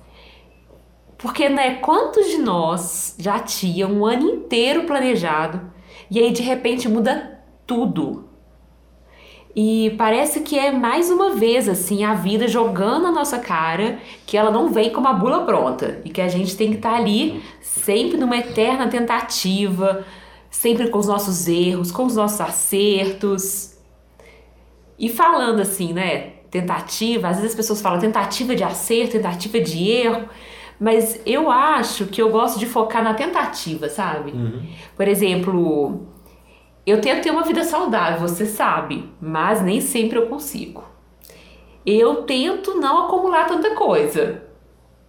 Porque, 1.17 1.47
né, 1.49 1.75
quantos 1.75 2.27
de 2.27 2.37
nós 2.37 3.15
já 3.17 3.39
tinham 3.39 3.91
um 3.91 4.05
ano 4.05 4.29
inteiro 4.29 4.83
planejado 4.83 5.61
e 6.11 6.19
aí 6.19 6.31
de 6.31 6.43
repente 6.43 6.87
muda 6.87 7.39
tudo? 7.65 8.24
E 9.55 9.95
parece 9.97 10.41
que 10.41 10.59
é 10.59 10.69
mais 10.69 11.09
uma 11.09 11.35
vez 11.35 11.69
assim 11.69 12.03
a 12.03 12.13
vida 12.13 12.45
jogando 12.45 13.03
na 13.03 13.11
nossa 13.11 13.39
cara 13.39 13.99
que 14.25 14.35
ela 14.35 14.51
não 14.51 14.69
vem 14.69 14.89
com 14.91 14.99
uma 14.99 15.13
bula 15.13 15.45
pronta 15.45 16.01
e 16.03 16.09
que 16.09 16.19
a 16.19 16.27
gente 16.27 16.57
tem 16.57 16.71
que 16.71 16.75
estar 16.75 16.93
ali 16.93 17.41
sempre 17.61 18.17
numa 18.17 18.35
eterna 18.35 18.89
tentativa, 18.89 20.05
sempre 20.49 20.89
com 20.89 20.97
os 20.97 21.07
nossos 21.07 21.47
erros, 21.47 21.89
com 21.89 22.03
os 22.05 22.17
nossos 22.17 22.41
acertos. 22.41 23.77
E 24.99 25.07
falando 25.07 25.61
assim, 25.61 25.93
né, 25.93 26.33
tentativa, 26.51 27.29
às 27.29 27.37
vezes 27.37 27.51
as 27.51 27.55
pessoas 27.55 27.81
falam 27.81 27.99
tentativa 27.99 28.55
de 28.55 28.63
acerto, 28.63 29.13
tentativa 29.13 29.61
de 29.61 29.89
erro, 29.89 30.27
mas 30.77 31.21
eu 31.25 31.49
acho 31.49 32.07
que 32.07 32.21
eu 32.21 32.29
gosto 32.29 32.59
de 32.59 32.65
focar 32.65 33.01
na 33.01 33.13
tentativa, 33.13 33.87
sabe? 33.87 34.31
Uhum. 34.31 34.65
Por 34.97 35.07
exemplo, 35.07 36.07
eu 36.85 37.01
tento 37.01 37.23
ter 37.23 37.31
uma 37.31 37.43
vida 37.43 37.63
saudável, 37.63 38.19
você 38.19 38.45
sabe, 38.45 39.09
mas 39.19 39.61
nem 39.61 39.81
sempre 39.81 40.19
eu 40.19 40.27
consigo. 40.27 40.83
Eu 41.85 42.23
tento 42.23 42.75
não 42.75 43.05
acumular 43.05 43.45
tanta 43.45 43.75
coisa, 43.75 44.43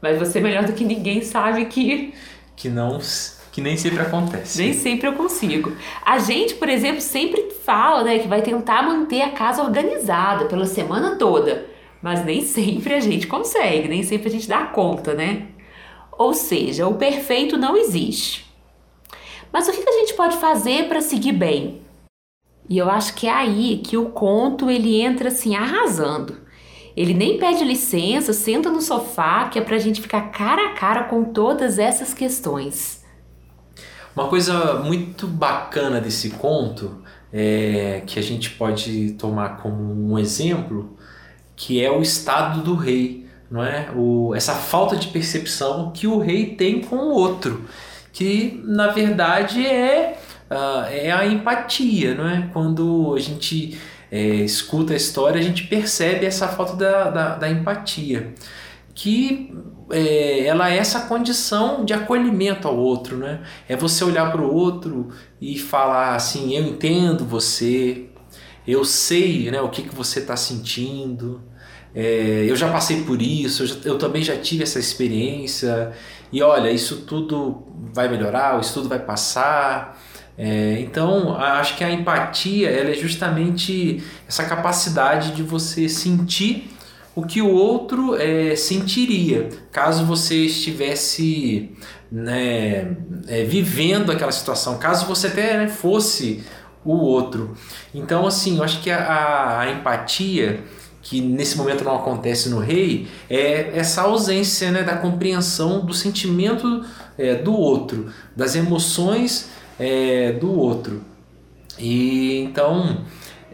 mas 0.00 0.18
você 0.18 0.40
melhor 0.40 0.64
do 0.64 0.72
que 0.72 0.84
ninguém 0.84 1.22
sabe 1.22 1.66
que 1.66 2.14
Que 2.56 2.68
não. 2.68 2.98
Que 3.52 3.60
nem 3.60 3.76
sempre 3.76 4.00
acontece. 4.00 4.58
nem 4.62 4.74
sempre 4.74 5.08
eu 5.08 5.14
consigo. 5.14 5.74
A 6.04 6.18
gente, 6.18 6.54
por 6.54 6.68
exemplo, 6.68 7.00
sempre 7.00 7.50
fala, 7.64 8.04
né, 8.04 8.18
que 8.18 8.28
vai 8.28 8.42
tentar 8.42 8.82
manter 8.82 9.22
a 9.22 9.30
casa 9.30 9.62
organizada 9.62 10.44
pela 10.44 10.66
semana 10.66 11.16
toda, 11.16 11.66
mas 12.02 12.24
nem 12.24 12.42
sempre 12.42 12.94
a 12.94 13.00
gente 13.00 13.26
consegue, 13.26 13.88
nem 13.88 14.02
sempre 14.02 14.28
a 14.28 14.30
gente 14.30 14.48
dá 14.48 14.64
conta, 14.66 15.14
né? 15.14 15.48
Ou 16.18 16.34
seja, 16.34 16.86
o 16.86 16.94
perfeito 16.94 17.56
não 17.56 17.76
existe. 17.76 18.45
Mas 19.52 19.68
o 19.68 19.72
que 19.72 19.88
a 19.88 19.92
gente 19.92 20.14
pode 20.14 20.36
fazer 20.36 20.88
para 20.88 21.00
seguir 21.00 21.32
bem? 21.32 21.82
E 22.68 22.78
eu 22.78 22.90
acho 22.90 23.14
que 23.14 23.26
é 23.26 23.32
aí 23.32 23.80
que 23.84 23.96
o 23.96 24.06
conto 24.06 24.70
ele 24.70 25.00
entra 25.00 25.28
assim 25.28 25.54
arrasando. 25.54 26.36
Ele 26.96 27.12
nem 27.12 27.38
pede 27.38 27.62
licença, 27.62 28.32
senta 28.32 28.70
no 28.70 28.80
sofá, 28.80 29.48
que 29.48 29.58
é 29.58 29.62
pra 29.62 29.78
gente 29.78 30.00
ficar 30.00 30.30
cara 30.30 30.70
a 30.70 30.72
cara 30.72 31.04
com 31.04 31.24
todas 31.24 31.78
essas 31.78 32.14
questões. 32.14 33.04
Uma 34.16 34.28
coisa 34.28 34.76
muito 34.82 35.26
bacana 35.26 36.00
desse 36.00 36.30
conto, 36.30 37.02
é, 37.30 38.02
que 38.06 38.18
a 38.18 38.22
gente 38.22 38.50
pode 38.50 39.12
tomar 39.12 39.58
como 39.58 40.10
um 40.10 40.18
exemplo, 40.18 40.96
que 41.54 41.84
é 41.84 41.90
o 41.90 42.00
estado 42.00 42.62
do 42.62 42.74
rei, 42.74 43.26
não 43.50 43.62
é? 43.62 43.90
O, 43.94 44.34
essa 44.34 44.54
falta 44.54 44.96
de 44.96 45.08
percepção 45.08 45.90
que 45.92 46.06
o 46.06 46.18
rei 46.18 46.54
tem 46.54 46.80
com 46.80 46.96
o 46.96 47.12
outro, 47.12 47.66
que 48.16 48.62
na 48.64 48.88
verdade 48.88 49.66
é, 49.66 50.18
ah, 50.48 50.86
é 50.90 51.10
a 51.12 51.26
empatia, 51.26 52.14
não 52.14 52.28
é? 52.28 52.48
Quando 52.52 53.14
a 53.14 53.20
gente 53.20 53.78
é, 54.10 54.18
escuta 54.36 54.92
a 54.94 54.96
história, 54.96 55.38
a 55.40 55.44
gente 55.44 55.64
percebe 55.66 56.24
essa 56.24 56.48
falta 56.48 56.74
da, 56.76 57.10
da, 57.10 57.36
da 57.36 57.50
empatia, 57.50 58.34
que 58.94 59.52
é, 59.90 60.46
ela 60.46 60.70
é 60.72 60.78
essa 60.78 61.00
condição 61.00 61.84
de 61.84 61.92
acolhimento 61.92 62.66
ao 62.66 62.76
outro, 62.76 63.16
né? 63.18 63.40
É 63.68 63.76
você 63.76 64.02
olhar 64.04 64.30
para 64.32 64.40
o 64.40 64.52
outro 64.52 65.08
e 65.40 65.58
falar 65.58 66.14
assim, 66.14 66.56
eu 66.56 66.62
entendo 66.64 67.24
você, 67.24 68.06
eu 68.66 68.84
sei 68.84 69.50
né, 69.50 69.60
o 69.60 69.68
que, 69.68 69.82
que 69.82 69.94
você 69.94 70.20
está 70.20 70.36
sentindo, 70.36 71.42
é, 71.94 72.44
eu 72.48 72.56
já 72.56 72.70
passei 72.70 73.02
por 73.04 73.22
isso, 73.22 73.62
eu, 73.62 73.66
já- 73.66 73.76
eu 73.84 73.98
também 73.98 74.22
já 74.22 74.36
tive 74.36 74.62
essa 74.62 74.78
experiência, 74.78 75.92
e 76.32 76.42
olha, 76.42 76.70
isso 76.70 77.02
tudo 77.02 77.62
vai 77.92 78.08
melhorar, 78.08 78.58
isso 78.60 78.74
tudo 78.74 78.88
vai 78.88 78.98
passar. 78.98 79.98
É, 80.38 80.78
então, 80.80 81.34
acho 81.36 81.76
que 81.76 81.84
a 81.84 81.90
empatia 81.90 82.68
ela 82.70 82.90
é 82.90 82.94
justamente 82.94 84.02
essa 84.28 84.44
capacidade 84.44 85.30
de 85.32 85.42
você 85.42 85.88
sentir 85.88 86.70
o 87.14 87.22
que 87.24 87.40
o 87.40 87.50
outro 87.50 88.14
é, 88.20 88.54
sentiria 88.54 89.48
caso 89.72 90.04
você 90.04 90.44
estivesse 90.44 91.70
né, 92.12 92.94
é, 93.26 93.44
vivendo 93.44 94.12
aquela 94.12 94.30
situação, 94.32 94.78
caso 94.78 95.06
você 95.06 95.28
até 95.28 95.56
né, 95.56 95.68
fosse 95.68 96.44
o 96.84 96.92
outro. 96.92 97.56
Então, 97.94 98.26
assim, 98.26 98.58
eu 98.58 98.62
acho 98.64 98.80
que 98.82 98.90
a, 98.90 98.98
a- 98.98 99.60
a 99.62 99.70
empatia, 99.70 100.60
que 101.08 101.20
nesse 101.20 101.56
momento 101.56 101.84
não 101.84 101.94
acontece 101.94 102.48
no 102.48 102.58
rei, 102.58 103.06
é 103.30 103.70
essa 103.78 104.02
ausência 104.02 104.72
né, 104.72 104.82
da 104.82 104.96
compreensão 104.96 105.86
do 105.86 105.94
sentimento 105.94 106.84
é, 107.16 107.36
do 107.36 107.54
outro, 107.54 108.10
das 108.34 108.56
emoções 108.56 109.48
é, 109.78 110.32
do 110.32 110.52
outro. 110.58 111.02
E 111.78 112.40
então 112.40 113.04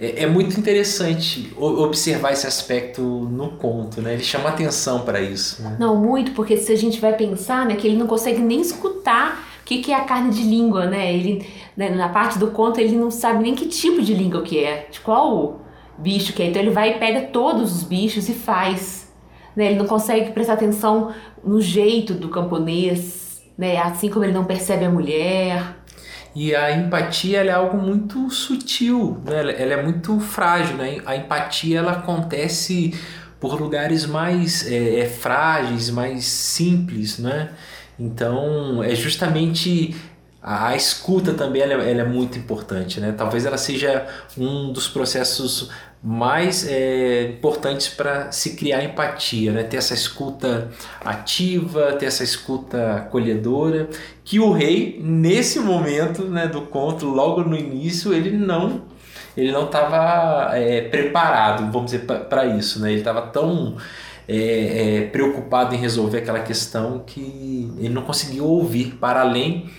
é, 0.01 0.23
é 0.23 0.27
muito 0.27 0.59
interessante 0.59 1.53
observar 1.59 2.33
esse 2.33 2.47
aspecto 2.47 3.03
no 3.03 3.51
conto, 3.51 4.01
né? 4.01 4.15
Ele 4.15 4.25
chama 4.25 4.49
atenção 4.49 5.03
para 5.03 5.21
isso. 5.21 5.63
Né? 5.63 5.77
Não, 5.79 5.95
muito, 5.95 6.33
porque 6.33 6.57
se 6.57 6.73
a 6.73 6.77
gente 6.77 7.01
vai 7.01 7.13
pensar, 7.15 7.67
né, 7.67 7.77
que 7.77 7.87
ele 7.87 7.99
não 7.99 8.07
consegue 8.07 8.41
nem 8.41 8.63
escutar 8.63 9.47
o 9.61 9.65
que, 9.65 9.83
que 9.83 9.93
é 9.93 9.95
a 9.95 10.05
carne 10.05 10.31
de 10.31 10.43
língua, 10.43 10.87
né? 10.87 11.15
Ele, 11.15 11.47
né, 11.77 11.91
na 11.91 12.09
parte 12.09 12.39
do 12.39 12.47
conto, 12.47 12.81
ele 12.81 12.97
não 12.97 13.11
sabe 13.11 13.43
nem 13.43 13.55
que 13.55 13.67
tipo 13.67 14.01
de 14.01 14.15
língua 14.15 14.41
que 14.41 14.59
é, 14.59 14.89
de 14.91 15.01
qual 15.01 15.62
bicho 16.03 16.33
que 16.33 16.43
é. 16.43 16.47
Então 16.47 16.61
ele 16.61 16.71
vai 16.71 16.91
e 16.91 16.99
pega 16.99 17.23
todos 17.23 17.75
os 17.75 17.83
bichos 17.85 18.29
e 18.29 18.35
faz. 18.35 19.11
Né? 19.57 19.67
Ele 19.67 19.79
não 19.79 19.87
consegue 19.87 20.33
prestar 20.33 20.55
atenção 20.55 21.13
no 21.45 21.61
jeito 21.61 22.15
do 22.15 22.29
camponês, 22.29 23.43
né? 23.57 23.77
Assim 23.79 24.09
como 24.09 24.25
ele 24.25 24.33
não 24.33 24.45
percebe 24.45 24.85
a 24.85 24.91
mulher. 24.91 25.77
E 26.35 26.55
a 26.55 26.75
empatia 26.75 27.43
é 27.45 27.51
algo 27.51 27.77
muito 27.77 28.31
sutil, 28.31 29.21
né? 29.25 29.41
ela, 29.41 29.53
ela 29.53 29.73
é 29.75 29.83
muito 29.83 30.19
frágil. 30.19 30.77
Né? 30.77 30.99
A 31.05 31.15
empatia 31.15 31.79
ela 31.81 31.93
acontece 31.93 32.95
por 33.39 33.61
lugares 33.61 34.07
mais 34.07 34.67
é, 34.71 35.01
é, 35.01 35.07
frágeis, 35.07 35.91
mais 35.91 36.25
simples. 36.25 37.19
Né? 37.19 37.51
Então 37.99 38.83
é 38.83 38.95
justamente 38.95 39.95
a, 40.43 40.69
a 40.69 40.77
escuta 40.77 41.35
também 41.35 41.61
ela, 41.61 41.85
é- 41.85 41.91
ela 41.91 42.01
é 42.01 42.05
muito 42.05 42.39
importante. 42.39 42.99
Né? 42.99 43.13
Talvez 43.13 43.45
ela 43.45 43.59
seja 43.59 44.07
um 44.39 44.73
dos 44.73 44.89
processos 44.89 45.71
mais 46.03 46.67
é, 46.67 47.29
importantes 47.29 47.89
para 47.89 48.33
se 48.33 48.57
criar 48.57 48.83
empatia, 48.83 49.53
né? 49.53 49.63
ter 49.63 49.77
essa 49.77 49.95
escuta 49.95 50.71
ativa, 51.01 51.93
ter 51.93 52.07
essa 52.07 52.25
escuta 52.25 52.97
acolhedora, 52.97 53.89
que 54.25 54.41
o 54.41 54.51
rei, 54.51 55.01
nesse 55.01 55.61
momento 55.61 56.25
né, 56.25 56.49
do 56.49 56.63
conto, 56.63 57.07
logo 57.07 57.43
no 57.43 57.57
início, 57.57 58.13
ele 58.13 58.31
não 58.37 58.91
ele 59.35 59.51
não 59.51 59.65
estava 59.65 60.53
preparado, 60.91 61.73
vamos 61.73 61.91
dizer, 61.91 62.05
para 62.05 62.45
isso. 62.45 62.81
Né? 62.81 62.91
Ele 62.91 62.99
estava 62.99 63.23
tão 63.23 63.79
é, 64.29 64.99
é, 64.99 65.07
preocupado 65.07 65.75
em 65.75 65.79
resolver 65.79 66.19
aquela 66.19 66.41
questão 66.41 67.03
que 67.07 67.73
ele 67.79 67.89
não 67.89 68.03
conseguiu 68.03 68.45
ouvir 68.45 68.97
para 69.01 69.21
além 69.21 69.71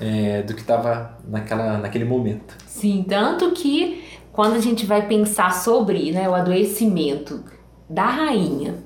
é, 0.00 0.42
do 0.42 0.54
que 0.54 0.60
estava 0.60 1.18
naquela, 1.28 1.76
naquele 1.78 2.04
momento. 2.04 2.54
Sim, 2.66 3.04
tanto 3.06 3.50
que 3.52 3.99
quando 4.32 4.54
a 4.54 4.60
gente 4.60 4.86
vai 4.86 5.06
pensar 5.06 5.52
sobre 5.52 6.12
né, 6.12 6.28
o 6.28 6.34
adoecimento 6.34 7.44
da 7.88 8.06
rainha 8.06 8.84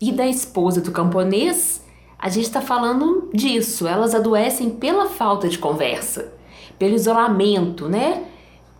e 0.00 0.10
da 0.10 0.26
esposa 0.26 0.80
do 0.80 0.90
camponês, 0.90 1.84
a 2.18 2.28
gente 2.28 2.44
está 2.44 2.60
falando 2.60 3.30
disso. 3.32 3.86
Elas 3.86 4.14
adoecem 4.14 4.70
pela 4.70 5.06
falta 5.06 5.48
de 5.48 5.58
conversa, 5.58 6.32
pelo 6.78 6.94
isolamento, 6.94 7.88
né? 7.88 8.24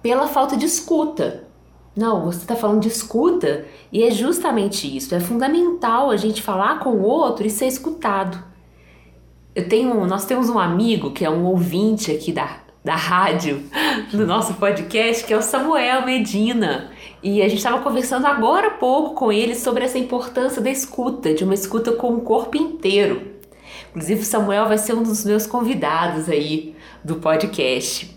Pela 0.03 0.27
falta 0.27 0.57
de 0.57 0.67
escuta. 0.67 1.45
Não, 1.95 2.25
você 2.25 2.39
está 2.39 2.57
falando 2.57 2.81
de 2.81 2.89
escuta 2.89 3.67
e 3.93 4.03
é 4.03 4.11
justamente 4.11 4.97
isso. 4.97 5.15
É 5.15 5.21
fundamental 5.21 6.11
a 6.11 6.17
gente 6.17 6.43
falar 6.43 6.81
com 6.81 6.91
o 6.91 7.03
outro 7.03 7.47
e 7.47 7.51
ser 7.51 7.67
escutado. 7.67 8.43
Eu 9.55 9.69
tenho, 9.69 10.07
nós 10.07 10.25
temos 10.25 10.49
um 10.49 10.59
amigo 10.59 11.13
que 11.13 11.25
é 11.25 11.31
um 11.31 11.45
ouvinte 11.45 12.11
aqui 12.11 12.33
da, 12.33 12.61
da 12.85 12.97
rádio, 12.97 13.63
do 14.11 14.27
nosso 14.27 14.55
podcast, 14.55 15.25
que 15.25 15.33
é 15.33 15.37
o 15.37 15.43
Samuel 15.43 16.05
Medina. 16.05 16.91
E 17.23 17.41
a 17.41 17.49
gente 17.49 17.59
estava 17.59 17.81
conversando 17.81 18.27
agora 18.27 18.69
há 18.69 18.71
pouco 18.73 19.15
com 19.15 19.33
ele 19.33 19.55
sobre 19.55 19.85
essa 19.85 19.99
importância 19.99 20.61
da 20.61 20.71
escuta, 20.71 21.33
de 21.33 21.45
uma 21.45 21.55
escuta 21.55 21.93
com 21.93 22.15
o 22.15 22.23
corpo 22.23 22.57
inteiro. 22.57 23.33
Inclusive, 23.91 24.23
o 24.23 24.25
Samuel 24.25 24.67
vai 24.67 24.79
ser 24.79 24.95
um 24.95 25.03
dos 25.03 25.25
meus 25.25 25.47
convidados 25.47 26.29
aí 26.29 26.75
do 27.05 27.17
podcast. 27.17 28.17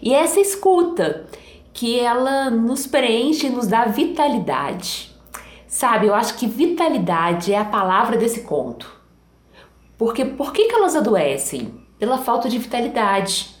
E 0.00 0.14
essa 0.14 0.40
escuta, 0.40 1.26
que 1.72 1.98
ela 2.00 2.50
nos 2.50 2.86
preenche 2.86 3.46
e 3.46 3.50
nos 3.50 3.66
dá 3.66 3.84
vitalidade. 3.84 5.14
Sabe, 5.66 6.06
eu 6.06 6.14
acho 6.14 6.36
que 6.36 6.46
vitalidade 6.46 7.52
é 7.52 7.58
a 7.58 7.64
palavra 7.64 8.16
desse 8.16 8.40
conto. 8.42 8.90
Porque 9.96 10.24
por 10.24 10.52
que, 10.52 10.66
que 10.66 10.74
elas 10.74 10.96
adoecem? 10.96 11.74
Pela 11.98 12.18
falta 12.18 12.48
de 12.48 12.58
vitalidade. 12.58 13.59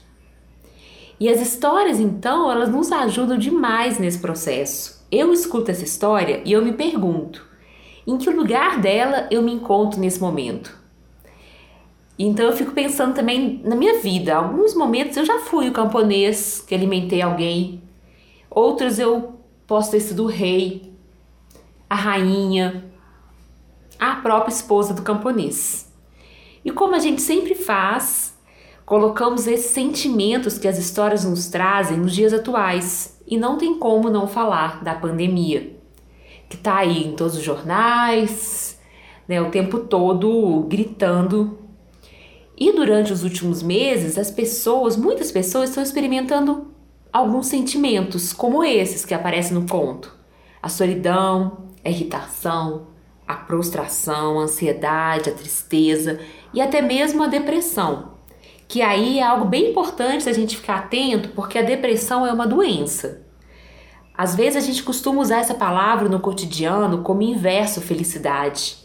E 1.20 1.28
as 1.28 1.38
histórias, 1.38 2.00
então, 2.00 2.50
elas 2.50 2.70
nos 2.70 2.90
ajudam 2.90 3.36
demais 3.36 3.98
nesse 3.98 4.18
processo. 4.18 5.06
Eu 5.12 5.34
escuto 5.34 5.70
essa 5.70 5.84
história 5.84 6.40
e 6.46 6.52
eu 6.52 6.64
me 6.64 6.72
pergunto: 6.72 7.46
em 8.06 8.16
que 8.16 8.30
lugar 8.30 8.80
dela 8.80 9.28
eu 9.30 9.42
me 9.42 9.52
encontro 9.52 10.00
nesse 10.00 10.18
momento? 10.18 10.80
Então 12.18 12.46
eu 12.46 12.56
fico 12.56 12.72
pensando 12.72 13.14
também 13.14 13.60
na 13.64 13.76
minha 13.76 13.98
vida. 13.98 14.34
Alguns 14.34 14.74
momentos 14.74 15.16
eu 15.16 15.24
já 15.24 15.38
fui 15.40 15.68
o 15.68 15.72
camponês 15.72 16.64
que 16.66 16.74
alimentei 16.74 17.22
alguém, 17.22 17.82
outros 18.50 18.98
eu 18.98 19.40
posso 19.66 19.90
ter 19.90 20.00
sido 20.00 20.24
o 20.24 20.26
rei, 20.26 20.92
a 21.88 21.94
rainha, 21.94 22.84
a 23.98 24.16
própria 24.16 24.52
esposa 24.52 24.92
do 24.92 25.02
camponês. 25.02 25.90
E 26.64 26.70
como 26.70 26.94
a 26.94 26.98
gente 26.98 27.22
sempre 27.22 27.54
faz, 27.54 28.29
colocamos 28.90 29.46
esses 29.46 29.70
sentimentos 29.70 30.58
que 30.58 30.66
as 30.66 30.76
histórias 30.76 31.24
nos 31.24 31.46
trazem 31.46 31.96
nos 31.96 32.12
dias 32.12 32.32
atuais 32.32 33.16
e 33.24 33.38
não 33.38 33.56
tem 33.56 33.78
como 33.78 34.10
não 34.10 34.26
falar 34.26 34.82
da 34.82 34.96
pandemia, 34.96 35.76
que 36.48 36.56
está 36.56 36.78
aí 36.78 37.06
em 37.06 37.12
todos 37.12 37.36
os 37.36 37.42
jornais, 37.44 38.80
né, 39.28 39.40
o 39.40 39.48
tempo 39.48 39.78
todo 39.78 40.66
gritando. 40.68 41.56
E 42.58 42.72
durante 42.72 43.12
os 43.12 43.22
últimos 43.22 43.62
meses, 43.62 44.18
as 44.18 44.28
pessoas, 44.28 44.96
muitas 44.96 45.30
pessoas 45.30 45.68
estão 45.68 45.84
experimentando 45.84 46.72
alguns 47.12 47.46
sentimentos, 47.46 48.32
como 48.32 48.64
esses 48.64 49.04
que 49.04 49.14
aparecem 49.14 49.54
no 49.54 49.68
conto: 49.68 50.12
a 50.60 50.68
solidão, 50.68 51.68
a 51.84 51.88
irritação, 51.88 52.88
a 53.24 53.36
prostração, 53.36 54.40
a 54.40 54.42
ansiedade, 54.42 55.30
a 55.30 55.32
tristeza 55.32 56.18
e 56.52 56.60
até 56.60 56.82
mesmo 56.82 57.22
a 57.22 57.28
depressão. 57.28 58.18
Que 58.70 58.82
aí 58.82 59.18
é 59.18 59.22
algo 59.24 59.46
bem 59.46 59.70
importante 59.70 60.28
a 60.28 60.32
gente 60.32 60.56
ficar 60.56 60.76
atento, 60.76 61.30
porque 61.30 61.58
a 61.58 61.62
depressão 61.62 62.24
é 62.24 62.32
uma 62.32 62.46
doença. 62.46 63.26
Às 64.16 64.36
vezes 64.36 64.62
a 64.62 64.64
gente 64.64 64.84
costuma 64.84 65.20
usar 65.20 65.40
essa 65.40 65.54
palavra 65.54 66.08
no 66.08 66.20
cotidiano 66.20 67.02
como 67.02 67.20
inverso 67.20 67.80
felicidade. 67.80 68.76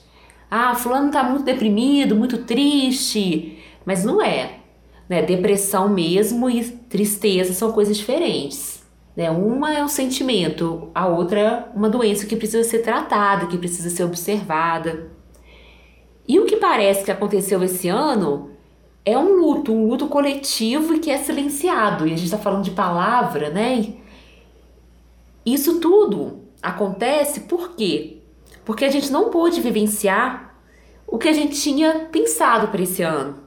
Ah, 0.50 0.74
fulano 0.74 1.10
está 1.10 1.22
muito 1.22 1.46
deprimido, 1.46 2.16
muito 2.16 2.40
triste, 2.40 3.60
mas 3.86 4.04
não 4.04 4.20
é. 4.20 4.54
Né? 5.08 5.22
Depressão 5.22 5.88
mesmo 5.88 6.50
e 6.50 6.64
tristeza 6.64 7.54
são 7.54 7.72
coisas 7.72 7.96
diferentes. 7.96 8.84
Né? 9.16 9.30
Uma 9.30 9.72
é 9.72 9.84
um 9.84 9.88
sentimento, 9.88 10.90
a 10.96 11.06
outra 11.06 11.40
é 11.40 11.66
uma 11.76 11.92
doença 11.92 12.26
que 12.26 12.36
precisa 12.36 12.68
ser 12.68 12.80
tratada, 12.80 13.46
que 13.46 13.58
precisa 13.60 13.92
ser 13.92 14.04
observada. 14.04 15.12
E 16.28 16.40
o 16.40 16.46
que 16.48 16.56
parece 16.56 17.06
que 17.06 17.12
aconteceu 17.12 17.62
esse 17.62 17.88
ano 17.88 18.55
é 19.06 19.18
um 19.18 19.36
luto, 19.36 19.72
um 19.72 19.88
luto 19.88 20.08
coletivo 20.08 20.96
e 20.96 21.00
que 21.00 21.12
é 21.12 21.18
silenciado. 21.18 22.08
E 22.08 22.14
a 22.14 22.16
gente 22.16 22.26
está 22.26 22.40
falando 22.40 22.64
de 22.64 22.72
palavra, 22.72 23.52
né? 23.52 23.94
Isso 25.46 25.80
tudo 25.80 26.42
acontece 26.62 27.42
por 27.42 27.76
quê? 27.76 28.18
Porque 28.66 28.84
a 28.84 28.90
gente 28.90 29.12
não 29.12 29.30
pôde 29.30 29.62
vivenciar 29.62 30.56
o 31.06 31.20
que 31.20 31.30
a 31.30 31.34
gente 31.34 31.62
tinha 31.62 32.08
pensado 32.12 32.70
para 32.70 32.82
esse 32.82 33.04
ano. 33.04 33.46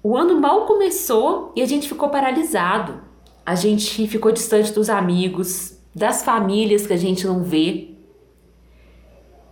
O 0.00 0.16
ano 0.16 0.40
mal 0.40 0.64
começou 0.64 1.52
e 1.56 1.62
a 1.62 1.66
gente 1.66 1.88
ficou 1.88 2.08
paralisado. 2.08 3.00
A 3.44 3.56
gente 3.56 4.06
ficou 4.06 4.30
distante 4.30 4.72
dos 4.72 4.88
amigos, 4.88 5.76
das 5.92 6.22
famílias 6.22 6.86
que 6.86 6.92
a 6.92 6.96
gente 6.96 7.26
não 7.26 7.42
vê. 7.42 7.88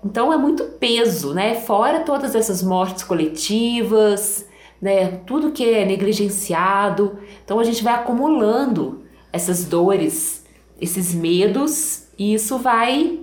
Então 0.04 0.32
é 0.32 0.36
muito 0.36 0.64
peso, 0.78 1.34
né? 1.34 1.56
Fora 1.56 2.00
todas 2.00 2.36
essas 2.36 2.62
mortes 2.62 3.02
coletivas, 3.02 4.46
né? 4.80 5.08
Tudo 5.26 5.52
que 5.52 5.68
é 5.68 5.84
negligenciado. 5.84 7.18
Então 7.44 7.58
a 7.58 7.64
gente 7.64 7.82
vai 7.82 7.94
acumulando 7.94 9.02
essas 9.32 9.64
dores, 9.64 10.44
esses 10.80 11.14
medos, 11.14 12.08
e 12.18 12.34
isso 12.34 12.58
vai 12.58 13.20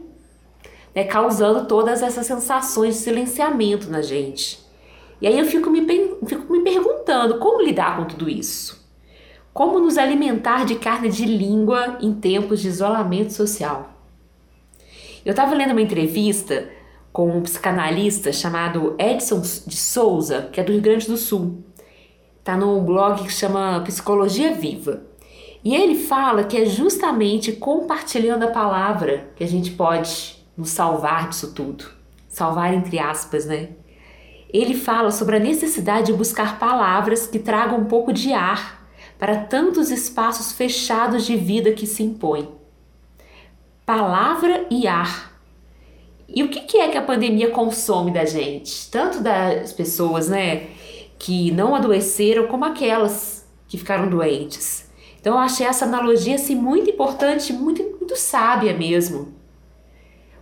né, 0.95 1.03
causando 1.03 1.65
todas 1.65 2.01
essas 2.01 2.25
sensações 2.25 2.95
de 2.95 3.01
silenciamento 3.01 3.89
na 3.89 4.01
gente. 4.01 4.65
E 5.21 5.27
aí 5.27 5.37
eu 5.37 5.45
fico 5.45 5.69
me, 5.69 5.85
fico 6.25 6.51
me 6.51 6.61
perguntando 6.61 7.39
como 7.39 7.61
lidar 7.61 7.97
com 7.97 8.05
tudo 8.05 8.29
isso. 8.29 8.85
Como 9.53 9.79
nos 9.79 9.97
alimentar 9.97 10.65
de 10.65 10.75
carne 10.75 11.09
de 11.09 11.25
língua 11.25 11.97
em 11.99 12.13
tempos 12.13 12.61
de 12.61 12.67
isolamento 12.67 13.33
social. 13.33 13.93
Eu 15.25 15.31
estava 15.31 15.55
lendo 15.55 15.71
uma 15.71 15.81
entrevista 15.81 16.69
com 17.11 17.29
um 17.29 17.41
psicanalista 17.41 18.31
chamado 18.31 18.95
Edson 18.99 19.41
de 19.41 19.75
Souza, 19.75 20.49
que 20.51 20.59
é 20.59 20.63
do 20.63 20.71
Rio 20.71 20.81
Grande 20.81 21.07
do 21.07 21.17
Sul. 21.17 21.63
Está 22.39 22.55
num 22.55 22.83
blog 22.83 23.23
que 23.23 23.31
chama 23.31 23.81
Psicologia 23.81 24.53
Viva. 24.53 25.03
E 25.63 25.75
ele 25.75 25.95
fala 25.95 26.43
que 26.43 26.57
é 26.57 26.65
justamente 26.65 27.51
compartilhando 27.51 28.43
a 28.43 28.51
palavra 28.51 29.31
que 29.35 29.43
a 29.43 29.47
gente 29.47 29.71
pode 29.71 30.37
nos 30.55 30.69
salvar 30.69 31.29
disso 31.29 31.53
tudo. 31.53 31.85
Salvar 32.29 32.73
entre 32.73 32.99
aspas, 32.99 33.45
né? 33.45 33.69
Ele 34.49 34.73
fala 34.73 35.11
sobre 35.11 35.35
a 35.35 35.39
necessidade 35.39 36.07
de 36.07 36.13
buscar 36.13 36.57
palavras 36.57 37.27
que 37.27 37.39
tragam 37.39 37.79
um 37.79 37.85
pouco 37.85 38.13
de 38.13 38.31
ar 38.31 38.87
para 39.19 39.41
tantos 39.45 39.91
espaços 39.91 40.51
fechados 40.51 41.25
de 41.25 41.35
vida 41.35 41.71
que 41.73 41.85
se 41.85 42.03
impõem. 42.03 42.49
Palavra 43.85 44.65
e 44.69 44.87
ar. 44.87 45.26
E 46.27 46.43
o 46.43 46.49
que, 46.49 46.61
que 46.61 46.77
é 46.77 46.89
que 46.89 46.97
a 46.97 47.01
pandemia 47.01 47.49
consome 47.49 48.11
da 48.11 48.25
gente? 48.25 48.89
Tanto 48.91 49.21
das 49.21 49.71
pessoas, 49.71 50.27
né, 50.27 50.67
que 51.17 51.51
não 51.51 51.73
adoeceram, 51.73 52.47
como 52.47 52.65
aquelas 52.65 53.47
que 53.67 53.77
ficaram 53.77 54.09
doentes. 54.09 54.89
Então 55.19 55.33
eu 55.33 55.39
achei 55.39 55.65
essa 55.65 55.85
analogia 55.85 56.35
assim, 56.35 56.55
muito 56.55 56.89
importante, 56.89 57.51
muito, 57.53 57.81
muito 57.81 58.15
sábia 58.15 58.73
mesmo. 58.77 59.33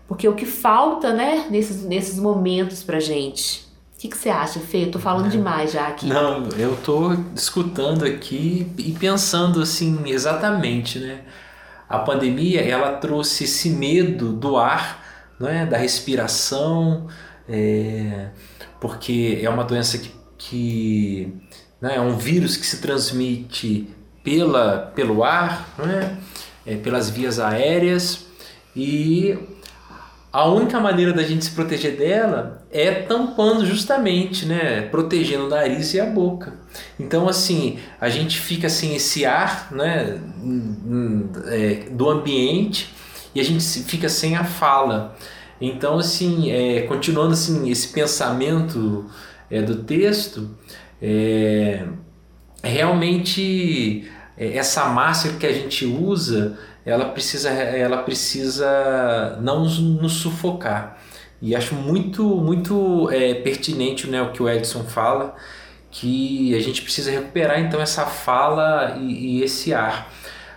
Porque 0.08 0.28
o 0.28 0.36
que 0.36 0.46
falta, 0.46 1.14
né, 1.14 1.48
nesses, 1.50 1.84
nesses 1.84 2.20
momentos 2.20 2.84
pra 2.84 3.00
gente. 3.00 3.66
O 3.96 3.98
que, 3.98 4.10
que 4.10 4.18
você 4.18 4.30
acha, 4.30 4.60
Fê? 4.60 4.84
Eu 4.84 4.92
tô 4.92 5.00
falando 5.00 5.28
é. 5.28 5.30
demais 5.30 5.72
já 5.72 5.88
aqui. 5.88 6.06
Não, 6.06 6.50
eu 6.58 6.76
tô 6.84 7.14
escutando 7.34 8.06
aqui 8.06 8.72
e 8.78 8.92
pensando 8.92 9.62
assim, 9.62 9.98
exatamente, 10.06 11.00
né? 11.00 11.22
A 11.88 12.00
pandemia, 12.00 12.62
ela 12.62 12.94
trouxe 12.98 13.46
esse 13.46 13.70
medo 13.70 14.34
do 14.34 14.58
ar, 14.58 15.05
né? 15.40 15.66
da 15.66 15.78
respiração, 15.78 17.08
é, 17.48 18.30
porque 18.80 19.40
é 19.42 19.50
uma 19.50 19.64
doença 19.64 19.98
que, 19.98 20.12
que 20.38 21.34
né? 21.82 21.96
é 21.96 22.02
um 22.02 22.18
vírus 22.18 22.58
que 22.58 22.66
se 22.66 22.82
transmite 22.82 23.88
pela, 24.24 24.92
pelo 24.96 25.24
ar, 25.24 25.70
né? 25.78 26.18
É, 26.66 26.76
pelas 26.76 27.12
vias 27.12 27.40
aéreas 27.40 28.26
e 28.76 29.38
a 30.34 30.50
única 30.50 30.80
maneira 30.80 31.14
da 31.14 31.24
gente 31.24 31.46
se 31.46 31.52
proteger 31.52 31.96
dela 31.96 32.66
é 32.72 32.92
tampando 32.92 33.66
justamente, 33.66 34.46
né, 34.46 34.82
protegendo 34.82 35.46
o 35.46 35.50
nariz 35.50 35.94
e 35.94 36.00
a 36.00 36.06
boca. 36.06 36.56
Então 37.00 37.30
assim, 37.30 37.80
a 38.02 38.10
gente 38.10 38.38
fica 38.38 38.68
sem 38.68 38.96
esse 38.96 39.26
ar, 39.26 39.72
né, 39.72 40.20
é, 41.46 41.90
do 41.92 42.10
ambiente 42.10 42.95
e 43.36 43.42
a 43.42 43.44
gente 43.44 43.64
fica 43.84 44.10
sem 44.10 44.36
a 44.36 44.44
fala. 44.44 45.16
Então 45.62 46.00
assim, 46.00 46.50
é, 46.52 46.82
continuando 46.84 47.34
assim 47.34 47.70
esse 47.70 47.90
pensamento 47.90 49.06
é, 49.52 49.62
do 49.62 49.84
texto, 49.84 50.58
é, 51.02 51.86
realmente 52.64 54.10
é, 54.38 54.58
essa 54.58 54.86
máscara 54.86 55.38
que 55.38 55.46
a 55.46 55.54
gente 55.54 55.86
usa 55.86 56.58
ela 56.86 57.06
precisa, 57.06 57.50
ela 57.50 58.04
precisa 58.04 59.40
não 59.42 59.66
nos 59.66 60.14
sufocar. 60.14 60.98
E 61.42 61.56
acho 61.56 61.74
muito, 61.74 62.24
muito 62.24 63.10
é, 63.12 63.34
pertinente 63.34 64.08
né, 64.08 64.22
o 64.22 64.32
que 64.32 64.42
o 64.42 64.48
Edson 64.48 64.84
fala, 64.84 65.36
que 65.90 66.56
a 66.56 66.60
gente 66.60 66.82
precisa 66.82 67.10
recuperar 67.10 67.60
então 67.60 67.82
essa 67.82 68.06
fala 68.06 68.98
e, 69.00 69.40
e 69.40 69.44
esse 69.44 69.74
ar. 69.74 70.12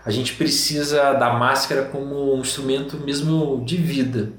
A 0.09 0.11
gente 0.11 0.33
precisa 0.37 1.12
da 1.12 1.35
máscara 1.35 1.83
como 1.83 2.35
um 2.35 2.40
instrumento 2.40 2.97
mesmo 2.97 3.62
de 3.62 3.77
vida, 3.77 4.33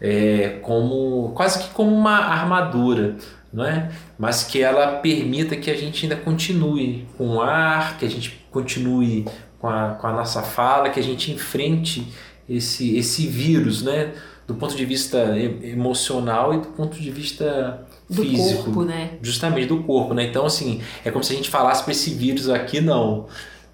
é, 0.00 0.58
como 0.62 1.32
quase 1.34 1.58
que 1.58 1.68
como 1.74 1.94
uma 1.94 2.16
armadura, 2.16 3.18
não 3.52 3.62
é? 3.62 3.90
Mas 4.18 4.44
que 4.44 4.62
ela 4.62 4.92
permita 4.92 5.56
que 5.56 5.70
a 5.70 5.76
gente 5.76 6.06
ainda 6.06 6.16
continue 6.16 7.06
com 7.18 7.36
o 7.36 7.42
ar, 7.42 7.98
que 7.98 8.06
a 8.06 8.08
gente 8.08 8.46
continue 8.50 9.26
com 9.58 9.68
a, 9.68 9.90
com 9.90 10.06
a 10.06 10.12
nossa 10.14 10.40
fala, 10.40 10.88
que 10.88 10.98
a 10.98 11.02
gente 11.02 11.30
enfrente 11.30 12.10
esse, 12.48 12.96
esse 12.96 13.26
vírus, 13.26 13.82
né? 13.82 14.14
Do 14.46 14.54
ponto 14.54 14.74
de 14.74 14.86
vista 14.86 15.38
emocional 15.38 16.54
e 16.54 16.60
do 16.60 16.68
ponto 16.68 16.98
de 16.98 17.10
vista 17.10 17.86
do 18.08 18.22
físico. 18.22 18.64
corpo, 18.64 18.84
né? 18.84 19.18
Justamente 19.20 19.66
do 19.66 19.82
corpo, 19.82 20.14
né? 20.14 20.24
Então, 20.24 20.46
assim, 20.46 20.80
é 21.04 21.10
como 21.10 21.22
se 21.22 21.34
a 21.34 21.36
gente 21.36 21.50
falasse 21.50 21.82
para 21.82 21.92
esse 21.92 22.14
vírus 22.14 22.48
aqui, 22.48 22.80
não. 22.80 23.26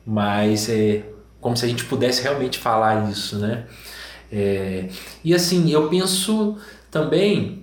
Mas 0.04 0.68
é 0.68 1.04
como 1.46 1.56
se 1.56 1.64
a 1.64 1.68
gente 1.68 1.85
pudesse 1.85 2.22
realmente 2.24 2.59
falar 2.59 3.09
isso, 3.09 3.38
né? 3.38 3.66
É, 4.32 4.88
e 5.22 5.32
assim, 5.32 5.70
eu 5.70 5.88
penso 5.88 6.56
também 6.90 7.62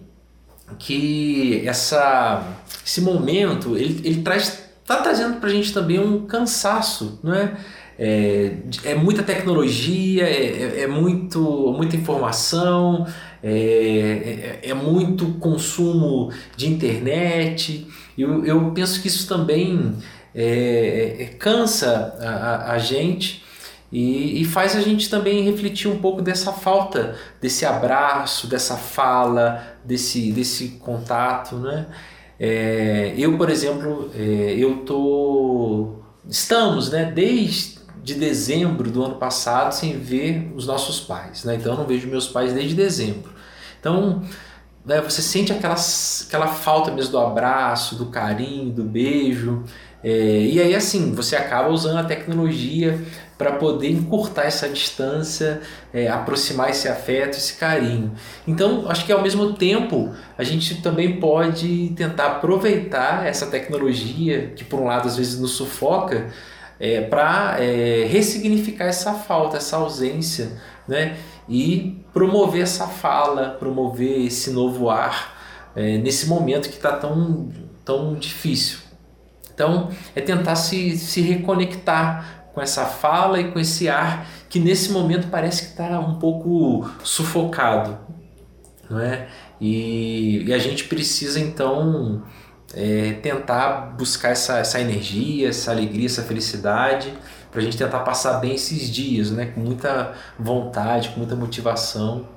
que 0.79 1.67
essa, 1.67 2.47
esse 2.85 3.01
momento, 3.01 3.75
ele, 3.75 3.99
ele 4.07 4.21
traz, 4.21 4.63
tá 4.85 5.01
trazendo 5.01 5.37
para 5.41 5.49
a 5.49 5.51
gente 5.51 5.73
também 5.73 5.99
um 5.99 6.25
cansaço, 6.25 7.19
não 7.21 7.33
é? 7.33 7.57
É, 7.99 8.53
é 8.85 8.95
muita 8.95 9.21
tecnologia, 9.21 10.23
é, 10.23 10.45
é, 10.45 10.81
é 10.83 10.87
muito, 10.87 11.73
muita 11.75 11.97
informação, 11.97 13.05
é, 13.43 14.61
é, 14.63 14.69
é, 14.69 14.73
muito 14.73 15.25
consumo 15.41 16.31
de 16.55 16.69
internet. 16.69 17.85
Eu, 18.17 18.45
eu 18.45 18.71
penso 18.71 19.01
que 19.01 19.09
isso 19.09 19.27
também 19.27 19.93
é, 20.33 21.35
cansa 21.37 22.15
a, 22.21 22.71
a 22.71 22.77
gente 22.77 23.42
e, 23.93 24.41
e, 24.41 24.45
faz 24.45 24.75
a 24.75 24.81
gente 24.81 25.07
também 25.07 25.43
refletir 25.43 25.87
um 25.87 25.99
pouco 25.99 26.19
dessa 26.19 26.51
falta, 26.51 27.15
desse 27.39 27.63
abraço, 27.63 28.47
dessa 28.47 28.75
fala, 28.75 29.77
desse, 29.85 30.31
desse 30.31 30.69
contato. 30.79 31.57
Né? 31.57 31.85
É, 32.39 33.13
eu, 33.15 33.37
por 33.37 33.51
exemplo, 33.51 34.09
eu 34.15 34.77
tô. 34.77 35.99
Estamos, 36.27 36.89
né, 36.89 37.11
desde 37.13 37.83
de 38.03 38.15
dezembro 38.15 38.91
do 38.91 39.03
ano 39.03 39.15
passado 39.15 39.71
sem 39.73 39.97
ver 39.97 40.51
os 40.55 40.67
nossos 40.67 40.99
pais. 40.99 41.45
Né? 41.45 41.55
Então 41.55 41.71
eu 41.71 41.79
não 41.79 41.85
vejo 41.85 42.07
meus 42.07 42.27
pais 42.27 42.51
desde 42.51 42.75
dezembro. 42.75 43.31
Então 43.79 44.21
né, 44.85 44.99
você 44.99 45.21
sente 45.21 45.53
aquela, 45.53 45.75
aquela 46.27 46.47
falta 46.47 46.91
mesmo 46.91 47.11
do 47.11 47.19
abraço, 47.19 47.95
do 47.95 48.07
carinho, 48.07 48.71
do 48.71 48.83
beijo. 48.83 49.63
É, 50.03 50.09
e 50.09 50.59
aí 50.59 50.75
assim, 50.75 51.13
você 51.13 51.35
acaba 51.35 51.69
usando 51.69 51.97
a 51.97 52.03
tecnologia 52.03 52.99
para 53.37 53.53
poder 53.53 53.89
encurtar 53.89 54.43
essa 54.43 54.69
distância, 54.69 55.61
é, 55.93 56.07
aproximar 56.07 56.69
esse 56.69 56.87
afeto, 56.87 57.37
esse 57.37 57.53
carinho. 57.53 58.11
Então, 58.47 58.89
acho 58.89 59.05
que 59.05 59.11
ao 59.11 59.21
mesmo 59.21 59.53
tempo 59.53 60.11
a 60.37 60.43
gente 60.43 60.81
também 60.81 61.19
pode 61.19 61.93
tentar 61.95 62.27
aproveitar 62.27 63.25
essa 63.25 63.47
tecnologia 63.47 64.53
que 64.55 64.63
por 64.63 64.79
um 64.79 64.85
lado 64.85 65.07
às 65.07 65.17
vezes 65.17 65.39
nos 65.39 65.51
sufoca, 65.51 66.31
é, 66.79 67.01
para 67.01 67.57
é, 67.59 68.05
ressignificar 68.05 68.85
essa 68.85 69.13
falta, 69.13 69.57
essa 69.57 69.77
ausência, 69.77 70.51
né? 70.87 71.17
E 71.47 72.03
promover 72.13 72.61
essa 72.61 72.87
fala, 72.87 73.55
promover 73.59 74.25
esse 74.25 74.51
novo 74.51 74.89
ar 74.89 75.71
é, 75.75 75.97
nesse 75.97 76.27
momento 76.27 76.69
que 76.69 76.75
está 76.75 76.93
tão, 76.93 77.49
tão 77.83 78.15
difícil. 78.15 78.82
Então, 79.53 79.89
é 80.15 80.21
tentar 80.21 80.55
se, 80.55 80.97
se 80.97 81.21
reconectar 81.21 82.45
com 82.53 82.61
essa 82.61 82.85
fala 82.85 83.39
e 83.39 83.51
com 83.51 83.59
esse 83.59 83.89
ar 83.89 84.27
que 84.49 84.59
nesse 84.59 84.91
momento 84.91 85.27
parece 85.29 85.63
que 85.63 85.69
está 85.69 85.99
um 85.99 86.19
pouco 86.19 86.89
sufocado, 87.03 87.97
não 88.89 88.99
é? 88.99 89.27
E, 89.59 90.43
e 90.45 90.53
a 90.53 90.57
gente 90.57 90.83
precisa 90.85 91.39
então 91.39 92.23
é, 92.73 93.13
tentar 93.13 93.95
buscar 93.97 94.29
essa, 94.29 94.59
essa 94.59 94.79
energia, 94.79 95.49
essa 95.49 95.71
alegria, 95.71 96.05
essa 96.05 96.23
felicidade, 96.23 97.13
para 97.51 97.61
a 97.61 97.63
gente 97.63 97.77
tentar 97.77 97.99
passar 97.99 98.39
bem 98.39 98.55
esses 98.55 98.89
dias, 98.89 99.31
né? 99.31 99.45
com 99.45 99.61
muita 99.61 100.13
vontade, 100.39 101.09
com 101.09 101.19
muita 101.19 101.35
motivação, 101.35 102.27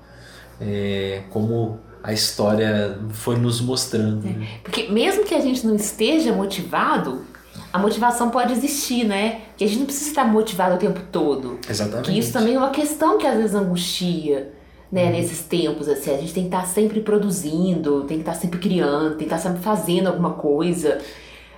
é, 0.61 1.23
como 1.31 1.81
a 2.07 2.13
história 2.13 2.97
foi 3.11 3.37
nos 3.37 3.61
mostrando. 3.61 4.29
É, 4.29 4.61
porque 4.63 4.85
mesmo 4.85 5.25
que 5.25 5.35
a 5.35 5.41
gente 5.41 5.67
não 5.67 5.75
esteja 5.75 6.33
motivado, 6.33 7.25
a 7.73 7.79
motivação 7.79 8.31
pode 8.31 8.53
existir, 8.53 9.05
né? 9.05 9.41
Que 9.57 9.65
a 9.65 9.67
gente 9.67 9.81
não 9.81 9.87
precisa 9.87 10.11
estar 10.11 10.25
motivado 10.25 10.77
o 10.77 10.79
tempo 10.79 11.01
todo. 11.11 11.59
Exatamente. 11.69 12.13
Que 12.13 12.17
isso 12.17 12.33
também 12.33 12.55
é 12.55 12.59
uma 12.59 12.71
questão 12.71 13.19
que 13.19 13.27
às 13.27 13.37
vezes 13.37 13.57
angustia 13.57 14.53
né, 14.91 15.07
uhum. 15.07 15.11
nesses 15.11 15.41
tempos, 15.41 15.89
assim, 15.89 16.15
a 16.15 16.17
gente 16.17 16.33
tem 16.33 16.45
que 16.45 16.55
estar 16.55 16.65
sempre 16.65 17.01
produzindo, 17.01 18.05
tem 18.05 18.19
que 18.19 18.23
estar 18.23 18.35
sempre 18.35 18.61
criando, 18.61 19.17
tem 19.17 19.27
que 19.27 19.35
estar 19.35 19.39
sempre 19.39 19.61
fazendo 19.61 20.07
alguma 20.07 20.35
coisa. 20.35 20.99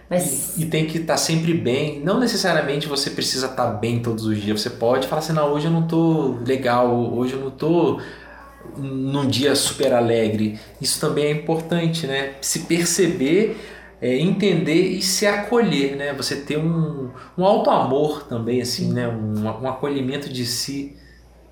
Mas... 0.08 0.56
E, 0.56 0.62
e 0.62 0.64
tem 0.64 0.86
que 0.86 0.96
estar 0.96 1.18
sempre 1.18 1.52
bem. 1.52 2.00
Não 2.00 2.18
necessariamente 2.18 2.88
você 2.88 3.10
precisa 3.10 3.48
estar 3.48 3.66
bem 3.72 4.00
todos 4.00 4.24
os 4.24 4.40
dias. 4.40 4.62
Você 4.62 4.70
pode 4.70 5.06
falar 5.06 5.18
assim, 5.18 5.34
não, 5.34 5.52
hoje 5.52 5.66
eu 5.66 5.70
não 5.70 5.86
tô 5.86 6.38
legal, 6.46 6.90
hoje 6.90 7.34
eu 7.34 7.40
não 7.40 7.50
tô 7.50 8.00
num 8.76 9.26
dia 9.26 9.54
super 9.54 9.92
alegre. 9.92 10.58
Isso 10.80 11.00
também 11.00 11.24
é 11.24 11.30
importante, 11.32 12.06
né? 12.06 12.34
Se 12.40 12.60
perceber, 12.60 13.56
é, 14.00 14.18
entender 14.18 14.90
e 14.90 15.02
se 15.02 15.26
acolher, 15.26 15.96
né? 15.96 16.12
Você 16.14 16.36
ter 16.36 16.58
um, 16.58 17.10
um 17.36 17.44
alto 17.44 17.70
amor 17.70 18.24
também, 18.24 18.60
assim, 18.60 18.92
né? 18.92 19.08
Um, 19.08 19.44
um 19.44 19.68
acolhimento 19.68 20.28
de 20.28 20.44
si 20.46 20.96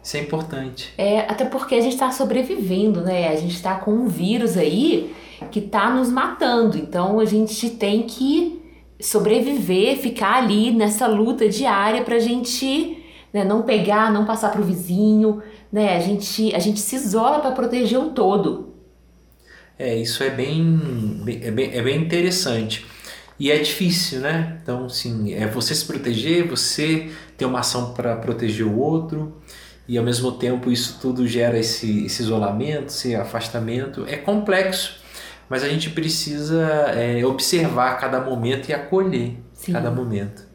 isso 0.07 0.17
é 0.17 0.21
importante. 0.21 0.95
É, 0.97 1.23
até 1.23 1.45
porque 1.45 1.75
a 1.75 1.81
gente 1.81 1.95
está 1.95 2.13
sobrevivendo, 2.13 3.01
né? 3.01 3.27
A 3.27 3.35
gente 3.35 3.57
está 3.57 3.75
com 3.75 3.91
um 3.91 4.07
vírus 4.07 4.57
aí 4.57 5.13
que 5.51 5.59
está 5.59 5.91
nos 5.91 6.09
matando. 6.09 6.79
Então 6.79 7.19
a 7.19 7.25
gente 7.25 7.71
tem 7.71 8.05
que 8.05 8.63
sobreviver, 9.01 9.99
ficar 9.99 10.37
ali 10.37 10.71
nessa 10.71 11.09
luta 11.09 11.49
diária 11.49 12.05
para 12.05 12.15
a 12.15 12.21
gente 12.21 13.03
né, 13.33 13.43
não 13.43 13.63
pegar, 13.63 14.13
não 14.13 14.25
passar 14.25 14.53
para 14.53 14.61
o 14.61 14.65
vizinho. 14.65 15.43
Né? 15.73 15.97
A, 15.97 16.01
gente, 16.01 16.55
a 16.55 16.59
gente 16.59 16.81
se 16.81 16.97
isola 16.97 17.41
para 17.41 17.53
proteger 17.53 17.99
o 17.99 18.11
todo. 18.11 18.75
É, 19.79 19.95
isso 19.95 20.23
é 20.23 20.31
bem, 20.31 21.23
é 21.43 21.51
bem, 21.51 21.71
é 21.73 21.83
bem 21.83 22.01
interessante. 22.01 22.87
E 23.39 23.51
é 23.51 23.59
difícil, 23.59 24.21
né? 24.21 24.59
Então, 24.63 24.89
sim, 24.89 25.35
é 25.35 25.47
você 25.47 25.75
se 25.75 25.85
proteger, 25.85 26.49
você 26.49 27.11
ter 27.37 27.45
uma 27.45 27.61
ação 27.61 27.93
para 27.93 28.17
proteger 28.17 28.67
o 28.67 28.79
outro 28.79 29.37
e 29.87 29.99
ao 29.99 30.05
mesmo 30.05 30.33
tempo 30.33 30.71
isso 30.71 30.99
tudo 31.01 31.27
gera 31.27 31.59
esse, 31.59 32.07
esse 32.07 32.23
isolamento, 32.23 32.87
esse 32.87 33.15
afastamento. 33.15 34.07
É 34.09 34.17
complexo, 34.17 34.99
mas 35.51 35.63
a 35.63 35.69
gente 35.69 35.91
precisa 35.91 36.63
é, 36.95 37.25
observar 37.27 37.99
cada 37.99 38.21
momento 38.21 38.71
e 38.71 38.73
acolher 38.73 39.37
Sim. 39.53 39.73
cada 39.73 39.91
momento. 39.91 40.46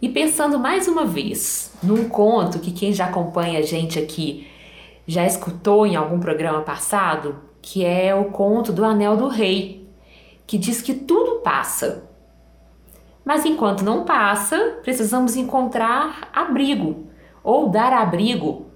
E 0.00 0.08
pensando 0.08 0.58
mais 0.58 0.88
uma 0.88 1.06
vez 1.06 1.72
num 1.82 2.08
conto 2.08 2.58
que 2.58 2.70
quem 2.70 2.92
já 2.92 3.06
acompanha 3.06 3.58
a 3.58 3.62
gente 3.62 3.98
aqui 3.98 4.46
já 5.06 5.24
escutou 5.24 5.86
em 5.86 5.96
algum 5.96 6.20
programa 6.20 6.60
passado, 6.60 7.36
que 7.62 7.84
é 7.84 8.14
o 8.14 8.26
conto 8.26 8.72
do 8.72 8.84
Anel 8.84 9.16
do 9.16 9.28
Rei, 9.28 9.88
que 10.46 10.58
diz 10.58 10.82
que 10.82 10.92
tudo 10.92 11.40
passa. 11.40 12.04
Mas 13.24 13.44
enquanto 13.44 13.84
não 13.84 14.04
passa, 14.04 14.78
precisamos 14.82 15.34
encontrar 15.34 16.28
abrigo 16.32 17.06
ou 17.42 17.68
dar 17.68 17.92
abrigo 17.92 18.66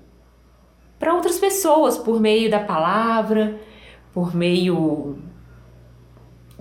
para 0.99 1.15
outras 1.15 1.39
pessoas 1.39 1.99
por 1.99 2.21
meio 2.21 2.51
da 2.51 2.61
palavra, 2.61 3.61
por 4.13 4.35
meio 4.35 5.19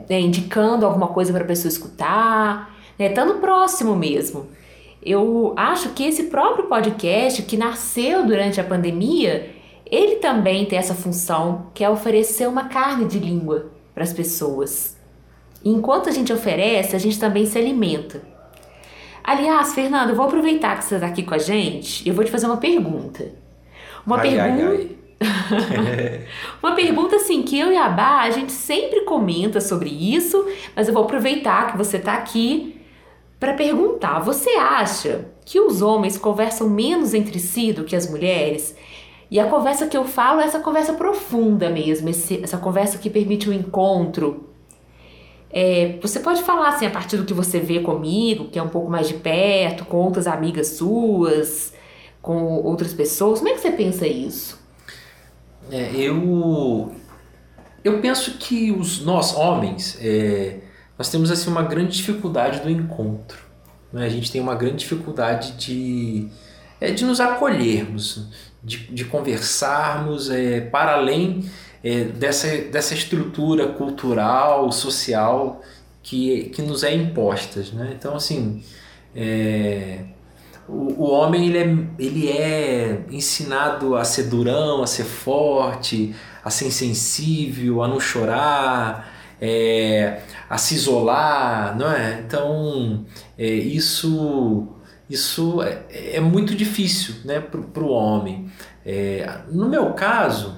né, 0.10 0.20
indicando 0.20 0.86
alguma 0.86 1.08
coisa 1.08 1.34
para 1.34 1.44
a 1.44 1.48
pessoa 1.48 1.70
escutar, 1.70 2.74
né, 3.00 3.08
estando 3.08 3.36
próximo 3.36 3.96
mesmo. 3.96 4.48
Eu 5.02 5.54
acho 5.56 5.90
que 5.90 6.04
esse 6.04 6.24
próprio 6.24 6.66
podcast 6.66 7.42
que 7.44 7.56
nasceu 7.56 8.26
durante 8.26 8.60
a 8.60 8.64
pandemia, 8.64 9.50
ele 9.86 10.18
também 10.18 10.66
tem 10.66 10.78
essa 10.78 10.94
função, 10.94 11.68
que 11.74 11.84
é 11.84 11.90
oferecer 11.90 12.50
uma 12.50 12.66
carne 12.66 13.06
de 13.06 13.18
língua 13.18 13.72
para 13.96 14.04
as 14.04 14.12
pessoas. 14.12 14.98
E 15.64 15.70
enquanto 15.70 16.10
a 16.10 16.12
gente 16.12 16.34
oferece, 16.34 16.96
a 16.96 17.00
gente 17.00 17.18
também 17.18 17.46
se 17.46 17.58
alimenta. 17.58 18.22
Aliás, 19.24 19.74
Fernando, 19.74 20.10
eu 20.10 20.16
vou 20.16 20.26
aproveitar 20.26 20.78
que 20.78 20.84
você 20.84 20.96
está 20.96 21.08
aqui 21.08 21.24
com 21.24 21.34
a 21.34 21.38
gente 21.38 22.06
e 22.06 22.10
eu 22.10 22.16
vou 22.16 22.26
te 22.26 22.32
fazer 22.32 22.48
uma 22.48 22.58
pergunta. 22.58 23.32
Uma 24.06 24.20
pergunta. 24.20 25.00
uma 26.64 26.76
pergunta 26.76 27.18
assim 27.18 27.44
que 27.44 27.60
eu 27.60 27.72
e 27.72 27.78
a 27.78 27.90
Bá, 27.90 28.22
a 28.22 28.30
gente 28.32 28.52
sempre 28.52 29.02
comenta 29.02 29.62
sobre 29.62 29.90
isso, 29.90 30.46
mas 30.76 30.88
eu 30.88 30.94
vou 30.94 31.04
aproveitar 31.04 31.72
que 31.72 31.78
você 31.78 31.98
está 31.98 32.14
aqui 32.14 32.79
para 33.40 33.54
perguntar: 33.54 34.20
você 34.20 34.50
acha 34.52 35.26
que 35.46 35.60
os 35.60 35.82
homens 35.82 36.18
conversam 36.18 36.70
menos 36.70 37.14
entre 37.14 37.40
si 37.40 37.72
do 37.72 37.84
que 37.84 37.96
as 37.96 38.10
mulheres? 38.10 38.76
E 39.32 39.40
a 39.40 39.48
conversa 39.48 39.88
que 39.88 39.96
eu 39.96 40.06
falo 40.06 40.42
é 40.42 40.46
essa 40.46 40.60
conversa 40.60 40.94
profunda 40.94 41.70
mesmo, 41.70 42.10
essa 42.10 42.58
conversa 42.58 42.98
que 42.98 43.10
permite 43.10 43.48
o 43.48 43.52
um 43.52 43.56
encontro. 43.56 44.50
É, 45.52 45.98
você 46.02 46.20
pode 46.20 46.44
falar 46.44 46.70
assim 46.70 46.86
a 46.86 46.92
partir 46.92 47.18
do 47.18 47.26
que 47.26 47.34
você 47.34 47.60
vê 47.60 47.80
comigo, 47.80 48.50
que 48.50 48.60
é 48.60 48.62
um 48.62 48.70
pouco 48.70 48.90
mais 48.90 49.08
de 49.08 49.16
perto, 49.16 49.86
com 49.86 49.98
outras 49.98 50.28
amigas 50.28 50.70
suas, 50.70 51.74
com 52.22 52.62
outras 52.64 52.94
pessoas. 52.94 53.40
Como 53.40 53.50
é 53.50 53.54
que 53.54 53.62
você 53.62 53.72
pensa 53.72 54.08
isso? 54.08 54.60
É, 55.72 55.92
eu 55.96 56.92
eu 57.84 58.00
penso 58.02 58.38
que 58.38 58.72
os 58.72 59.04
nós 59.06 59.36
homens 59.36 59.98
é, 60.02 60.60
nós 61.00 61.10
temos 61.10 61.32
assim 61.32 61.50
uma 61.50 61.64
grande 61.64 61.96
dificuldade 61.96 62.60
do 62.60 62.70
encontro. 62.70 63.40
Né? 63.94 64.06
A 64.06 64.10
gente 64.10 64.30
tem 64.30 64.42
uma 64.42 64.54
grande 64.54 64.80
dificuldade 64.80 65.54
de 65.54 66.28
é, 66.82 66.92
de 66.92 67.06
nos 67.06 67.22
acolhermos, 67.22 68.28
de, 68.62 68.78
de 68.88 69.06
conversarmos 69.06 70.30
é, 70.30 70.60
para 70.60 70.94
além 70.94 71.50
é, 71.82 72.04
dessa, 72.04 72.48
dessa 72.58 72.94
estrutura 72.94 73.68
cultural, 73.68 74.72
social 74.74 75.62
que, 76.04 76.50
que 76.50 76.62
nos 76.62 76.84
é 76.84 76.94
imposta. 76.94 77.64
Né? 77.74 77.96
Então, 77.98 78.16
assim, 78.16 78.62
é, 79.16 80.00
o, 80.68 81.04
o 81.04 81.12
homem 81.12 81.48
ele 81.48 81.58
é, 81.58 81.78
ele 81.98 82.30
é 82.30 83.02
ensinado 83.10 83.96
a 83.96 84.04
ser 84.04 84.24
durão, 84.24 84.84
a 84.84 84.88
ser 84.88 85.06
forte, 85.06 86.14
a 86.44 86.50
ser 86.50 86.68
insensível, 86.68 87.84
a 87.84 87.88
não 87.88 88.00
chorar, 88.00 89.09
é, 89.42 90.22
a 90.50 90.58
se 90.58 90.76
isolar, 90.76 91.78
não 91.78 91.92
é? 91.92 92.22
Então, 92.26 93.06
é, 93.38 93.46
isso 93.46 94.68
isso 95.10 95.64
é, 95.64 96.18
é 96.18 96.20
muito 96.20 96.54
difícil 96.54 97.16
né, 97.26 97.40
para 97.40 97.84
o 97.84 97.90
homem. 97.90 98.50
É, 98.86 99.28
no 99.52 99.68
meu 99.68 99.92
caso, 99.94 100.56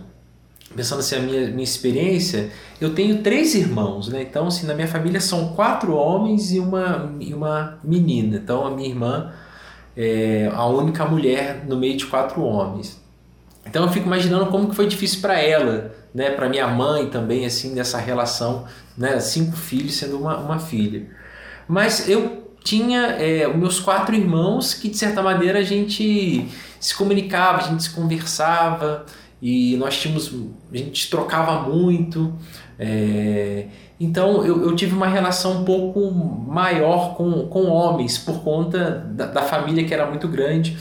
pensando 0.76 1.00
assim, 1.00 1.15
a 1.15 1.20
minha, 1.20 1.48
minha 1.48 1.63
experiência, 1.63 2.52
eu 2.80 2.94
tenho 2.94 3.22
três 3.24 3.56
irmãos, 3.56 4.10
né? 4.10 4.22
Então, 4.22 4.48
assim, 4.48 4.65
na 4.67 4.74
minha 4.74 4.88
família 4.88 5.22
são 5.22 5.54
quatro 5.54 5.96
homens 5.96 6.52
e 6.52 6.60
uma, 6.60 7.15
e 7.20 7.34
uma 7.34 7.80
menina. 7.84 8.38
Então, 8.38 8.65
a 8.65 8.72
minha 8.72 8.89
irmã 8.89 9.32
é 9.96 10.50
a 10.54 10.65
única 10.65 11.06
mulher 11.06 11.63
no 11.65 11.78
meio 11.78 11.96
de 11.96 12.06
quatro 12.06 12.41
homens. 12.44 13.00
Então, 13.65 13.84
eu 13.84 13.89
fico 13.89 14.06
imaginando 14.06 14.48
como 14.48 14.70
que 14.70 14.76
foi 14.76 14.88
difícil 14.88 15.22
para 15.22 15.39
ela, 15.39 15.94
né? 16.13 16.32
Para 16.32 16.50
minha 16.50 16.67
mãe 16.67 17.08
também, 17.10 17.45
assim, 17.45 17.74
nessa 17.74 17.97
relação, 17.97 18.65
né? 18.97 19.19
Cinco 19.19 19.56
filhos 19.56 19.95
sendo 19.95 20.19
uma, 20.19 20.38
uma 20.38 20.60
filha. 20.60 21.08
Mas 21.67 22.10
eu 22.10 22.41
tinha 22.63 23.15
é, 23.19 23.47
meus 23.47 23.80
quatro 23.80 24.15
irmãos 24.15 24.74
que 24.74 24.89
de 24.89 24.97
certa 24.97 25.21
maneira 25.21 25.60
a 25.60 25.63
gente 25.63 26.47
se 26.80 26.95
comunicava, 26.95 27.58
a 27.60 27.62
gente 27.62 27.84
se 27.84 27.89
conversava 27.89 29.06
e 29.41 29.76
nós 29.78 30.00
tínhamos, 30.00 30.32
a 30.71 30.78
gente 30.78 31.10
trocava 31.10 31.62
muito. 31.67 32.34
É, 32.78 33.65
então 34.00 34.45
eu, 34.45 34.63
eu 34.63 34.76
tive 34.76 34.95
uma 34.95 35.08
relação 35.08 35.62
um 35.62 35.65
pouco 35.65 36.12
maior 36.12 37.15
com, 37.15 37.47
com 37.47 37.65
homens 37.65 38.17
por 38.17 38.43
conta 38.43 39.06
da, 39.12 39.28
da 39.28 39.41
família 39.43 39.84
que 39.84 39.93
era 39.93 40.06
muito 40.06 40.28
grande. 40.28 40.78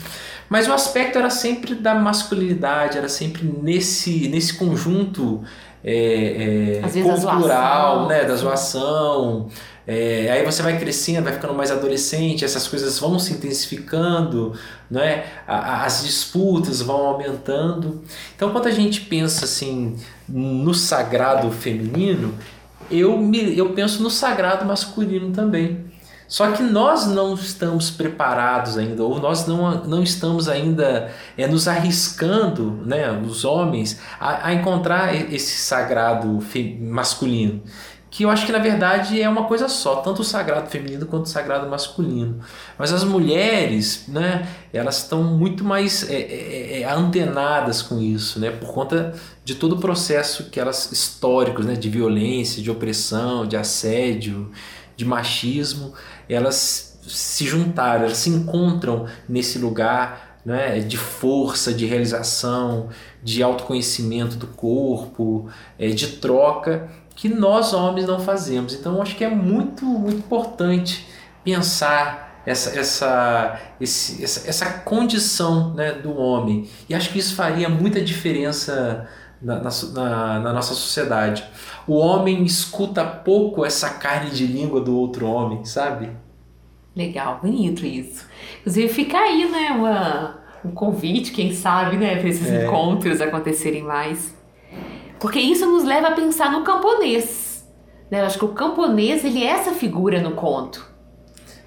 Mas 0.51 0.67
o 0.67 0.73
aspecto 0.73 1.17
era 1.17 1.29
sempre 1.29 1.73
da 1.73 1.95
masculinidade, 1.95 2.97
era 2.97 3.07
sempre 3.07 3.41
nesse, 3.45 4.27
nesse 4.27 4.55
conjunto 4.55 5.41
é, 5.81 6.81
é, 6.83 7.01
cultural, 7.01 8.01
da 8.01 8.07
né, 8.09 8.25
da 8.25 8.35
zoação. 8.35 9.47
É, 9.87 10.29
aí 10.29 10.43
você 10.43 10.61
vai 10.61 10.77
crescendo, 10.77 11.23
vai 11.23 11.31
ficando 11.31 11.53
mais 11.53 11.71
adolescente, 11.71 12.43
essas 12.43 12.67
coisas 12.67 12.99
vão 12.99 13.17
se 13.17 13.31
intensificando, 13.31 14.53
né? 14.89 15.23
as 15.47 16.03
disputas 16.03 16.81
vão 16.81 16.97
aumentando. 16.97 18.03
Então, 18.35 18.51
quando 18.51 18.67
a 18.67 18.71
gente 18.71 18.99
pensa 18.99 19.45
assim 19.45 19.95
no 20.27 20.73
sagrado 20.73 21.49
feminino, 21.49 22.33
eu, 22.91 23.17
me, 23.17 23.57
eu 23.57 23.69
penso 23.69 24.03
no 24.03 24.09
sagrado 24.09 24.65
masculino 24.65 25.31
também. 25.31 25.90
Só 26.31 26.49
que 26.53 26.63
nós 26.63 27.07
não 27.07 27.33
estamos 27.33 27.91
preparados 27.91 28.77
ainda, 28.77 29.03
ou 29.03 29.19
nós 29.19 29.45
não, 29.45 29.83
não 29.83 30.01
estamos 30.01 30.47
ainda 30.47 31.11
é, 31.37 31.45
nos 31.45 31.67
arriscando, 31.67 32.81
né, 32.85 33.11
os 33.11 33.43
homens, 33.43 33.99
a, 34.17 34.47
a 34.47 34.53
encontrar 34.53 35.13
esse 35.13 35.57
sagrado 35.57 36.39
masculino 36.79 37.61
que 38.09 38.23
eu 38.23 38.29
acho 38.29 38.45
que 38.45 38.51
na 38.51 38.59
verdade 38.59 39.21
é 39.21 39.29
uma 39.29 39.45
coisa 39.45 39.69
só, 39.69 39.95
tanto 40.01 40.21
o 40.21 40.25
sagrado 40.25 40.69
feminino 40.69 41.05
quanto 41.05 41.27
o 41.27 41.29
sagrado 41.29 41.69
masculino. 41.69 42.41
Mas 42.77 42.91
as 42.91 43.05
mulheres, 43.05 44.03
né, 44.09 44.45
elas 44.73 44.97
estão 44.97 45.23
muito 45.23 45.63
mais 45.63 46.09
é, 46.09 46.15
é, 46.15 46.19
é, 46.19 46.81
é, 46.81 46.91
antenadas 46.91 47.81
com 47.81 48.01
isso, 48.01 48.37
né, 48.37 48.51
por 48.51 48.73
conta 48.73 49.13
de 49.45 49.55
todo 49.55 49.77
o 49.77 49.79
processo 49.79 50.49
que 50.49 50.59
elas 50.59 50.91
históricos, 50.91 51.65
né, 51.65 51.73
de 51.73 51.89
violência, 51.89 52.61
de 52.61 52.69
opressão, 52.69 53.47
de 53.47 53.55
assédio, 53.55 54.51
de 54.97 55.05
machismo, 55.05 55.93
elas 56.33 56.99
se 57.07 57.45
juntaram, 57.45 58.05
elas 58.05 58.17
se 58.17 58.29
encontram 58.29 59.05
nesse 59.27 59.57
lugar 59.57 60.37
né, 60.45 60.79
de 60.79 60.97
força, 60.97 61.73
de 61.73 61.85
realização, 61.85 62.89
de 63.23 63.43
autoconhecimento 63.43 64.35
do 64.35 64.47
corpo, 64.47 65.49
é, 65.77 65.89
de 65.89 66.07
troca 66.07 66.89
que 67.15 67.29
nós 67.29 67.73
homens 67.73 68.07
não 68.07 68.19
fazemos. 68.19 68.73
Então 68.73 69.01
acho 69.01 69.15
que 69.15 69.23
é 69.23 69.29
muito, 69.29 69.85
muito 69.85 70.17
importante 70.17 71.07
pensar 71.43 72.41
essa, 72.45 72.77
essa, 72.79 73.59
esse, 73.79 74.23
essa, 74.23 74.49
essa 74.49 74.65
condição 74.79 75.73
né, 75.73 75.91
do 75.91 76.17
homem. 76.17 76.67
E 76.89 76.95
acho 76.95 77.11
que 77.11 77.19
isso 77.19 77.35
faria 77.35 77.69
muita 77.69 78.01
diferença 78.01 79.07
na, 79.41 79.59
na, 79.59 80.39
na, 80.39 80.53
nossa 80.53 80.73
sociedade. 80.73 81.43
O 81.91 81.95
homem 81.95 82.45
escuta 82.45 83.03
pouco 83.03 83.65
essa 83.65 83.89
carne 83.89 84.31
de 84.31 84.47
língua 84.47 84.79
do 84.79 84.97
outro 84.97 85.27
homem, 85.27 85.65
sabe? 85.65 86.09
Legal, 86.95 87.41
bonito 87.41 87.85
isso. 87.85 88.25
Inclusive 88.61 88.87
fica 88.87 89.17
aí, 89.17 89.51
né, 89.51 89.71
uma, 89.71 90.39
um 90.63 90.71
convite, 90.71 91.33
quem 91.33 91.53
sabe, 91.53 91.97
né, 91.97 92.15
para 92.15 92.29
esses 92.29 92.49
é. 92.49 92.65
encontros 92.65 93.19
acontecerem 93.19 93.83
mais. 93.83 94.33
Porque 95.19 95.37
isso 95.37 95.65
nos 95.65 95.83
leva 95.83 96.07
a 96.07 96.11
pensar 96.13 96.49
no 96.49 96.63
camponês. 96.63 97.69
Né? 98.09 98.21
Eu 98.21 98.25
acho 98.25 98.39
que 98.39 98.45
o 98.45 98.53
camponês 98.53 99.25
ele 99.25 99.43
é 99.43 99.47
essa 99.47 99.73
figura 99.73 100.21
no 100.21 100.31
conto. 100.31 100.89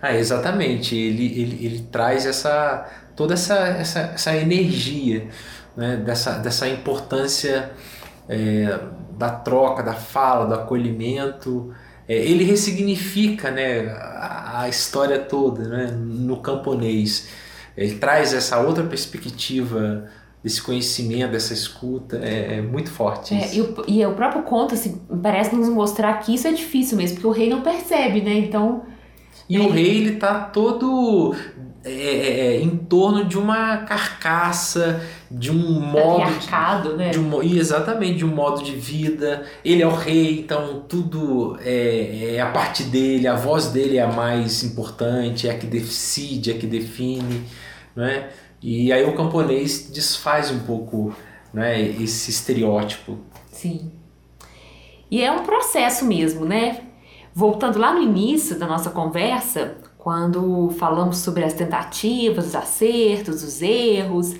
Ah, 0.00 0.14
exatamente. 0.14 0.96
Ele, 0.96 1.38
ele, 1.38 1.66
ele 1.66 1.80
traz 1.92 2.24
essa 2.24 2.90
toda 3.14 3.34
essa, 3.34 3.58
essa, 3.58 4.00
essa 4.14 4.34
energia 4.34 5.28
né? 5.76 5.98
dessa, 5.98 6.38
dessa 6.38 6.66
importância 6.66 7.72
é, 8.26 8.80
da 9.16 9.30
troca, 9.30 9.82
da 9.82 9.94
fala, 9.94 10.46
do 10.46 10.54
acolhimento. 10.54 11.72
É, 12.06 12.14
ele 12.14 12.44
ressignifica 12.44 13.50
né, 13.50 13.88
a, 13.88 14.62
a 14.62 14.68
história 14.68 15.18
toda 15.18 15.66
né, 15.68 15.86
no 15.86 16.38
camponês. 16.38 17.28
Ele 17.76 17.96
traz 17.96 18.32
essa 18.32 18.58
outra 18.60 18.84
perspectiva 18.84 20.08
desse 20.44 20.60
conhecimento, 20.60 21.32
dessa 21.32 21.54
escuta, 21.54 22.18
é, 22.22 22.58
é 22.58 22.62
muito 22.62 22.90
forte. 22.90 23.34
É, 23.34 23.54
e, 23.54 23.60
o, 23.62 23.84
e 23.88 24.04
o 24.04 24.12
próprio 24.12 24.42
conto 24.42 24.74
assim, 24.74 25.00
parece 25.22 25.56
nos 25.56 25.70
mostrar 25.70 26.12
que 26.20 26.34
isso 26.34 26.46
é 26.46 26.52
difícil 26.52 26.98
mesmo, 26.98 27.16
porque 27.16 27.26
o 27.26 27.30
rei 27.30 27.48
não 27.48 27.62
percebe, 27.62 28.20
né? 28.20 28.34
Então. 28.34 28.82
E 29.48 29.56
ele... 29.56 29.66
o 29.66 29.70
rei 29.70 29.96
ele 29.96 30.16
tá 30.16 30.40
todo 30.40 31.34
é, 31.82 31.90
é, 31.90 32.46
é 32.56 32.60
em 32.60 32.76
torno 32.76 33.24
de 33.24 33.38
uma 33.38 33.78
carcaça, 33.78 35.02
de 35.36 35.50
um 35.50 35.80
modo. 35.80 36.30
De, 36.38 36.96
né? 36.96 37.10
De 37.10 37.18
um, 37.18 37.42
exatamente, 37.42 38.18
de 38.18 38.24
um 38.24 38.34
modo 38.34 38.62
de 38.62 38.72
vida. 38.72 39.44
Ele 39.64 39.82
é 39.82 39.86
o 39.86 39.94
rei, 39.94 40.40
então 40.40 40.84
tudo 40.88 41.58
é, 41.60 42.36
é 42.36 42.40
a 42.40 42.50
parte 42.50 42.84
dele, 42.84 43.26
a 43.26 43.34
voz 43.34 43.68
dele 43.68 43.96
é 43.96 44.02
a 44.02 44.12
mais 44.12 44.62
importante, 44.62 45.48
é 45.48 45.50
a 45.50 45.58
que 45.58 45.66
decide, 45.66 46.52
é 46.52 46.54
a 46.54 46.58
que 46.58 46.66
define. 46.66 47.44
Não 47.96 48.04
é? 48.04 48.30
E 48.62 48.92
aí 48.92 49.04
o 49.04 49.14
camponês 49.14 49.90
desfaz 49.90 50.50
um 50.50 50.60
pouco 50.60 51.14
né, 51.52 51.80
esse 51.80 52.30
estereótipo. 52.30 53.18
Sim. 53.50 53.92
E 55.10 55.22
é 55.22 55.30
um 55.30 55.42
processo 55.42 56.04
mesmo, 56.04 56.44
né? 56.44 56.80
Voltando 57.34 57.78
lá 57.78 57.92
no 57.92 58.00
início 58.00 58.58
da 58.58 58.66
nossa 58.66 58.90
conversa, 58.90 59.76
quando 59.98 60.70
falamos 60.78 61.18
sobre 61.18 61.44
as 61.44 61.52
tentativas, 61.52 62.46
os 62.46 62.54
acertos, 62.54 63.42
os 63.42 63.60
erros, 63.60 64.34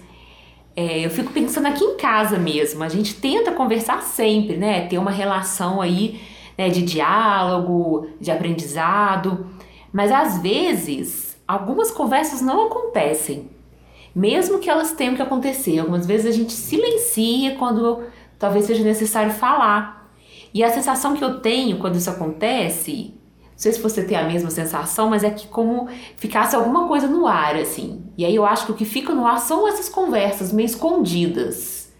é, 0.76 1.04
eu 1.04 1.10
fico 1.10 1.32
pensando 1.32 1.66
aqui 1.66 1.84
em 1.84 1.96
casa 1.96 2.38
mesmo. 2.38 2.82
A 2.82 2.88
gente 2.88 3.14
tenta 3.14 3.52
conversar 3.52 4.02
sempre, 4.02 4.56
né? 4.56 4.86
Ter 4.86 4.98
uma 4.98 5.10
relação 5.10 5.80
aí 5.80 6.20
né, 6.56 6.68
de 6.68 6.82
diálogo, 6.82 8.08
de 8.20 8.30
aprendizado, 8.30 9.46
mas 9.92 10.10
às 10.10 10.38
vezes 10.42 11.36
algumas 11.46 11.90
conversas 11.90 12.40
não 12.40 12.66
acontecem 12.66 13.50
mesmo 14.14 14.60
que 14.60 14.70
elas 14.70 14.92
tenham 14.92 15.16
que 15.16 15.22
acontecer. 15.22 15.78
Algumas 15.78 16.06
vezes 16.06 16.26
a 16.26 16.30
gente 16.30 16.52
silencia 16.52 17.56
quando 17.56 18.04
talvez 18.38 18.66
seja 18.66 18.84
necessário 18.84 19.32
falar. 19.32 20.08
E 20.52 20.62
a 20.62 20.70
sensação 20.70 21.16
que 21.16 21.24
eu 21.24 21.40
tenho 21.40 21.78
quando 21.78 21.96
isso 21.96 22.08
acontece, 22.08 23.12
Não 23.54 23.58
sei 23.58 23.72
se 23.72 23.80
você 23.80 24.02
tem 24.02 24.16
a 24.16 24.24
mesma 24.24 24.50
sensação, 24.50 25.08
mas 25.08 25.22
é 25.22 25.30
que 25.30 25.46
como 25.46 25.88
ficasse 26.16 26.56
alguma 26.56 26.88
coisa 26.88 27.06
no 27.06 27.24
ar, 27.24 27.54
assim. 27.54 28.02
E 28.18 28.24
aí 28.24 28.34
eu 28.34 28.44
acho 28.44 28.66
que 28.66 28.72
o 28.72 28.74
que 28.74 28.84
fica 28.84 29.14
no 29.14 29.24
ar 29.24 29.38
são 29.38 29.68
essas 29.68 29.88
conversas 29.88 30.52
meio 30.52 30.66
escondidas. 30.66 31.92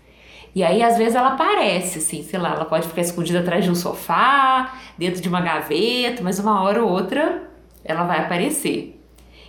E 0.52 0.62
aí, 0.62 0.82
às 0.82 0.96
vezes, 0.96 1.14
ela 1.14 1.30
aparece, 1.30 1.98
assim, 1.98 2.22
sei 2.22 2.38
lá, 2.38 2.54
ela 2.54 2.64
pode 2.64 2.86
ficar 2.86 3.00
escondida 3.00 3.40
atrás 3.40 3.64
de 3.64 3.70
um 3.70 3.74
sofá, 3.74 4.80
dentro 4.96 5.20
de 5.20 5.28
uma 5.28 5.40
gaveta, 5.40 6.22
mas 6.22 6.38
uma 6.38 6.62
hora 6.62 6.84
ou 6.84 6.90
outra 6.90 7.50
ela 7.84 8.04
vai 8.04 8.20
aparecer. 8.20 9.00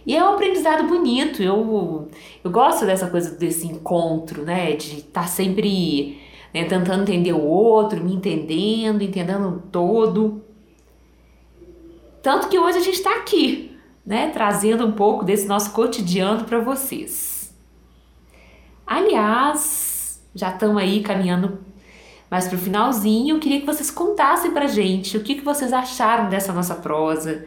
E 0.06 0.16
é 0.16 0.24
um 0.24 0.34
aprendizado 0.34 0.88
bonito, 0.88 1.42
eu, 1.42 2.08
eu 2.44 2.52
gosto 2.52 2.86
dessa 2.86 3.08
coisa 3.08 3.32
desse 3.32 3.66
encontro, 3.66 4.44
né? 4.44 4.74
De 4.74 4.98
estar 4.98 5.22
tá 5.22 5.28
sempre 5.28 6.20
né, 6.54 6.64
tentando 6.66 7.02
entender 7.02 7.34
o 7.34 7.42
outro, 7.42 8.04
me 8.04 8.14
entendendo, 8.14 9.02
entendendo 9.02 9.64
todo. 9.72 10.45
Tanto 12.26 12.50
que 12.50 12.58
hoje 12.58 12.80
a 12.80 12.82
gente 12.82 12.96
está 12.96 13.18
aqui, 13.18 13.78
né? 14.04 14.32
Trazendo 14.32 14.84
um 14.84 14.94
pouco 14.94 15.24
desse 15.24 15.46
nosso 15.46 15.72
cotidiano 15.74 16.44
para 16.44 16.58
vocês. 16.60 17.56
Aliás, 18.84 20.20
já 20.34 20.50
estamos 20.50 20.82
aí 20.82 21.04
caminhando 21.04 21.60
mais 22.28 22.48
para 22.48 22.56
o 22.56 22.60
finalzinho. 22.60 23.36
Eu 23.36 23.40
queria 23.40 23.60
que 23.60 23.66
vocês 23.68 23.92
contassem 23.92 24.50
para 24.50 24.66
gente 24.66 25.16
o 25.16 25.24
que, 25.24 25.36
que 25.36 25.46
vocês 25.46 25.72
acharam 25.72 26.28
dessa 26.28 26.52
nossa 26.52 26.74
prosa 26.74 27.46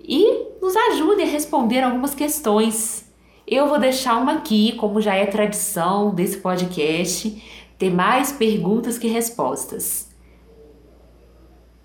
e 0.00 0.48
nos 0.60 0.74
ajudem 0.74 1.24
a 1.24 1.30
responder 1.30 1.84
algumas 1.84 2.12
questões. 2.12 3.08
Eu 3.46 3.68
vou 3.68 3.78
deixar 3.78 4.16
uma 4.16 4.32
aqui, 4.32 4.72
como 4.72 5.00
já 5.00 5.14
é 5.14 5.26
tradição 5.26 6.12
desse 6.12 6.38
podcast, 6.38 7.40
ter 7.78 7.94
mais 7.94 8.32
perguntas 8.32 8.98
que 8.98 9.06
respostas. 9.06 10.10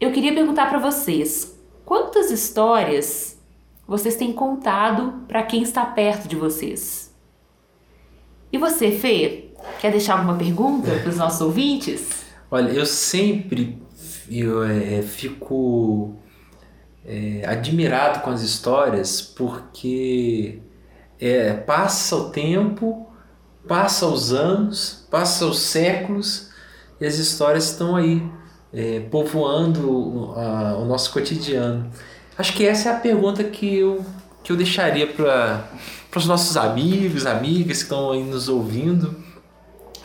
Eu 0.02 0.12
queria 0.12 0.34
perguntar 0.34 0.68
para 0.68 0.80
vocês: 0.80 1.54
quantas 1.86 2.32
histórias 2.32 3.38
vocês 3.88 4.16
têm 4.16 4.32
contado 4.34 5.26
para 5.28 5.44
quem 5.44 5.62
está 5.62 5.86
perto 5.86 6.28
de 6.28 6.36
vocês? 6.36 7.14
E 8.52 8.58
você, 8.58 8.92
Fê? 8.92 9.50
Quer 9.80 9.92
deixar 9.92 10.18
alguma 10.18 10.38
pergunta 10.38 10.92
para 11.02 11.10
os 11.10 11.18
nossos 11.18 11.42
ouvintes? 11.42 12.24
Olha, 12.50 12.72
eu 12.72 12.86
sempre 12.86 13.82
eu, 14.30 14.64
é, 14.64 15.02
fico 15.02 16.16
é, 17.06 17.44
admirado 17.46 18.22
com 18.22 18.30
as 18.30 18.42
histórias 18.42 19.22
porque 19.22 20.60
é, 21.20 21.54
passa 21.54 22.16
o 22.16 22.30
tempo, 22.30 23.08
passa 23.68 24.06
os 24.08 24.34
anos, 24.34 25.08
passa 25.10 25.46
os 25.46 25.60
séculos 25.60 26.50
e 27.00 27.06
as 27.06 27.18
histórias 27.18 27.72
estão 27.72 27.96
aí 27.96 28.22
é, 28.74 29.00
povoando 29.02 29.90
o 29.90 30.86
nosso 30.86 31.12
cotidiano. 31.12 31.90
Acho 32.38 32.54
que 32.54 32.66
essa 32.66 32.90
é 32.90 32.92
a 32.94 33.00
pergunta 33.00 33.44
que 33.44 33.78
eu, 33.78 34.04
que 34.44 34.52
eu 34.52 34.56
deixaria 34.56 35.06
para 35.06 35.70
os 36.16 36.26
nossos 36.26 36.58
amigos, 36.58 37.26
amigas 37.26 37.78
que 37.78 37.84
estão 37.84 38.12
aí 38.12 38.24
nos 38.24 38.50
ouvindo 38.50 39.16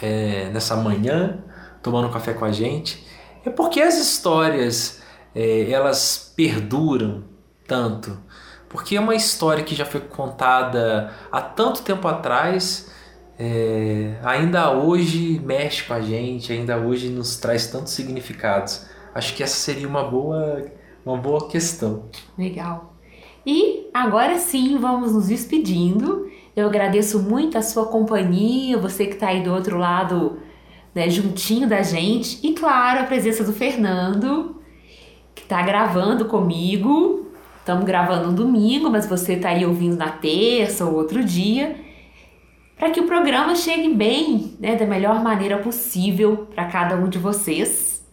é, 0.02 0.50
nessa 0.52 0.76
manhã, 0.76 1.38
tomando 1.82 2.10
café 2.10 2.34
com 2.34 2.44
a 2.44 2.52
gente, 2.52 3.06
é 3.44 3.50
porque 3.50 3.80
as 3.80 3.96
histórias 3.98 5.00
é, 5.34 5.70
elas 5.70 6.32
perduram 6.36 7.24
tanto. 7.66 8.18
Porque 8.68 8.96
é 8.96 9.00
uma 9.00 9.14
história 9.14 9.64
que 9.64 9.74
já 9.74 9.86
foi 9.86 10.00
contada 10.00 11.12
há 11.32 11.40
tanto 11.40 11.80
tempo 11.82 12.06
atrás, 12.06 12.90
é, 13.38 14.16
ainda 14.24 14.72
hoje 14.72 15.40
mexe 15.44 15.84
com 15.84 15.94
a 15.94 16.00
gente, 16.00 16.52
ainda 16.52 16.76
hoje 16.76 17.08
nos 17.08 17.36
traz 17.36 17.68
tantos 17.68 17.92
significados. 17.92 18.84
Acho 19.14 19.34
que 19.36 19.42
essa 19.42 19.54
seria 19.54 19.86
uma 19.86 20.02
boa, 20.02 20.66
uma 21.06 21.16
boa 21.16 21.48
questão. 21.48 22.06
Legal. 22.36 22.94
E 23.46 23.88
agora 23.94 24.38
sim, 24.38 24.76
vamos 24.78 25.12
nos 25.12 25.28
despedindo. 25.28 26.28
Eu 26.56 26.66
agradeço 26.66 27.20
muito 27.20 27.56
a 27.56 27.62
sua 27.62 27.86
companhia, 27.86 28.76
você 28.76 29.06
que 29.06 29.14
está 29.14 29.28
aí 29.28 29.42
do 29.42 29.52
outro 29.52 29.78
lado, 29.78 30.40
né, 30.92 31.08
juntinho 31.08 31.68
da 31.68 31.82
gente. 31.82 32.44
E 32.44 32.52
claro, 32.54 33.00
a 33.00 33.04
presença 33.04 33.44
do 33.44 33.52
Fernando, 33.52 34.56
que 35.32 35.42
está 35.42 35.62
gravando 35.62 36.24
comigo. 36.24 37.26
Estamos 37.60 37.84
gravando 37.84 38.30
um 38.30 38.34
domingo, 38.34 38.90
mas 38.90 39.06
você 39.06 39.34
está 39.34 39.50
aí 39.50 39.64
ouvindo 39.64 39.96
na 39.96 40.10
terça 40.10 40.84
ou 40.84 40.94
outro 40.94 41.22
dia. 41.22 41.87
Para 42.78 42.90
que 42.90 43.00
o 43.00 43.06
programa 43.06 43.56
chegue 43.56 43.92
bem, 43.92 44.56
né, 44.60 44.76
da 44.76 44.86
melhor 44.86 45.22
maneira 45.22 45.58
possível 45.58 46.48
para 46.54 46.66
cada 46.66 46.96
um 46.96 47.08
de 47.08 47.18
vocês. 47.18 48.06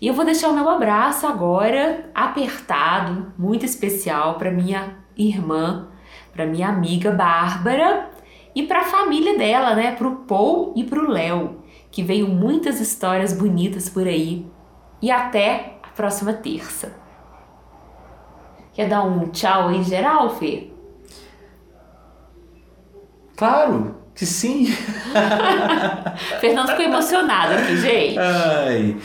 E 0.00 0.06
eu 0.06 0.14
vou 0.14 0.24
deixar 0.24 0.50
o 0.50 0.54
meu 0.54 0.68
abraço 0.68 1.26
agora 1.26 2.10
apertado, 2.14 3.32
muito 3.38 3.64
especial 3.64 4.34
para 4.34 4.50
minha 4.50 4.98
irmã 5.16 5.88
para 6.36 6.46
minha 6.46 6.68
amiga 6.68 7.10
Bárbara 7.10 8.10
e 8.54 8.62
para 8.62 8.80
a 8.80 8.84
família 8.84 9.36
dela, 9.38 9.74
né, 9.74 9.92
para 9.92 10.06
o 10.06 10.16
Paul 10.16 10.72
e 10.76 10.84
para 10.84 11.00
o 11.00 11.10
Léo, 11.10 11.62
que 11.90 12.02
veio 12.02 12.28
muitas 12.28 12.78
histórias 12.78 13.32
bonitas 13.32 13.88
por 13.88 14.06
aí. 14.06 14.46
E 15.00 15.10
até 15.10 15.78
a 15.82 15.88
próxima 15.88 16.32
terça. 16.32 16.94
Quer 18.72 18.88
dar 18.88 19.02
um 19.04 19.30
tchau 19.30 19.68
aí 19.68 19.82
geral, 19.82 20.30
Fê? 20.36 20.70
Claro 23.36 23.94
que 24.14 24.24
sim. 24.24 24.66
Fernando 26.40 26.68
ficou 26.70 26.84
emocionado 26.86 27.54
aqui, 27.54 27.76
gente. 27.76 28.18
Ai, 28.18 28.96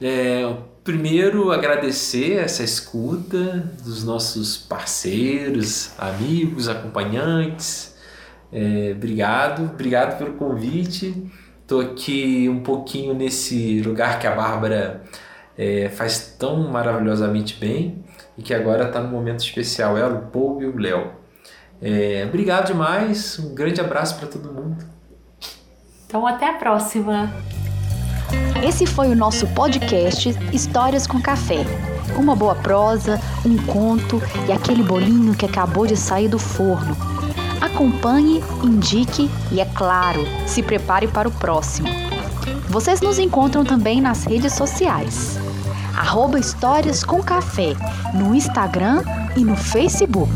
é, 0.00 0.54
primeiro 0.84 1.50
agradecer 1.50 2.34
essa 2.34 2.62
escuta 2.62 3.72
dos 3.82 4.04
nossos 4.04 4.58
parceiros, 4.58 5.92
amigos, 5.98 6.68
acompanhantes. 6.68 7.96
É, 8.52 8.92
obrigado, 8.94 9.64
obrigado 9.64 10.18
pelo 10.18 10.34
convite. 10.34 11.30
Estou 11.62 11.80
aqui 11.80 12.48
um 12.48 12.62
pouquinho 12.62 13.14
nesse 13.14 13.80
lugar 13.82 14.18
que 14.18 14.26
a 14.26 14.34
Bárbara 14.34 15.02
é, 15.56 15.88
faz 15.88 16.36
tão 16.38 16.70
maravilhosamente 16.70 17.58
bem 17.58 18.04
e 18.36 18.42
que 18.42 18.54
agora 18.54 18.84
está 18.84 19.00
num 19.00 19.10
momento 19.10 19.40
especial. 19.40 19.98
Ela, 19.98 20.14
o 20.14 20.26
Paul 20.28 20.62
e 20.62 20.66
o 20.66 20.78
Léo. 20.78 21.17
É, 21.80 22.24
obrigado 22.26 22.66
demais, 22.66 23.38
um 23.38 23.54
grande 23.54 23.80
abraço 23.80 24.16
para 24.16 24.26
todo 24.26 24.52
mundo. 24.52 24.84
Então, 26.06 26.26
até 26.26 26.48
a 26.48 26.54
próxima! 26.54 27.32
Esse 28.66 28.86
foi 28.86 29.08
o 29.08 29.16
nosso 29.16 29.46
podcast 29.48 30.30
Histórias 30.52 31.06
com 31.06 31.20
Café. 31.20 31.64
Uma 32.16 32.34
boa 32.34 32.54
prosa, 32.54 33.20
um 33.44 33.56
conto 33.64 34.20
e 34.48 34.52
aquele 34.52 34.82
bolinho 34.82 35.34
que 35.34 35.46
acabou 35.46 35.86
de 35.86 35.96
sair 35.96 36.28
do 36.28 36.38
forno. 36.38 36.96
Acompanhe, 37.60 38.42
indique 38.62 39.30
e, 39.52 39.60
é 39.60 39.64
claro, 39.64 40.24
se 40.46 40.62
prepare 40.62 41.06
para 41.06 41.28
o 41.28 41.32
próximo. 41.32 41.88
Vocês 42.68 43.00
nos 43.00 43.18
encontram 43.18 43.64
também 43.64 44.00
nas 44.00 44.24
redes 44.24 44.52
sociais. 44.52 45.38
Arroba 45.96 46.38
Histórias 46.38 47.04
com 47.04 47.22
Café 47.22 47.74
no 48.14 48.34
Instagram 48.34 49.02
e 49.36 49.44
no 49.44 49.56
Facebook. 49.56 50.32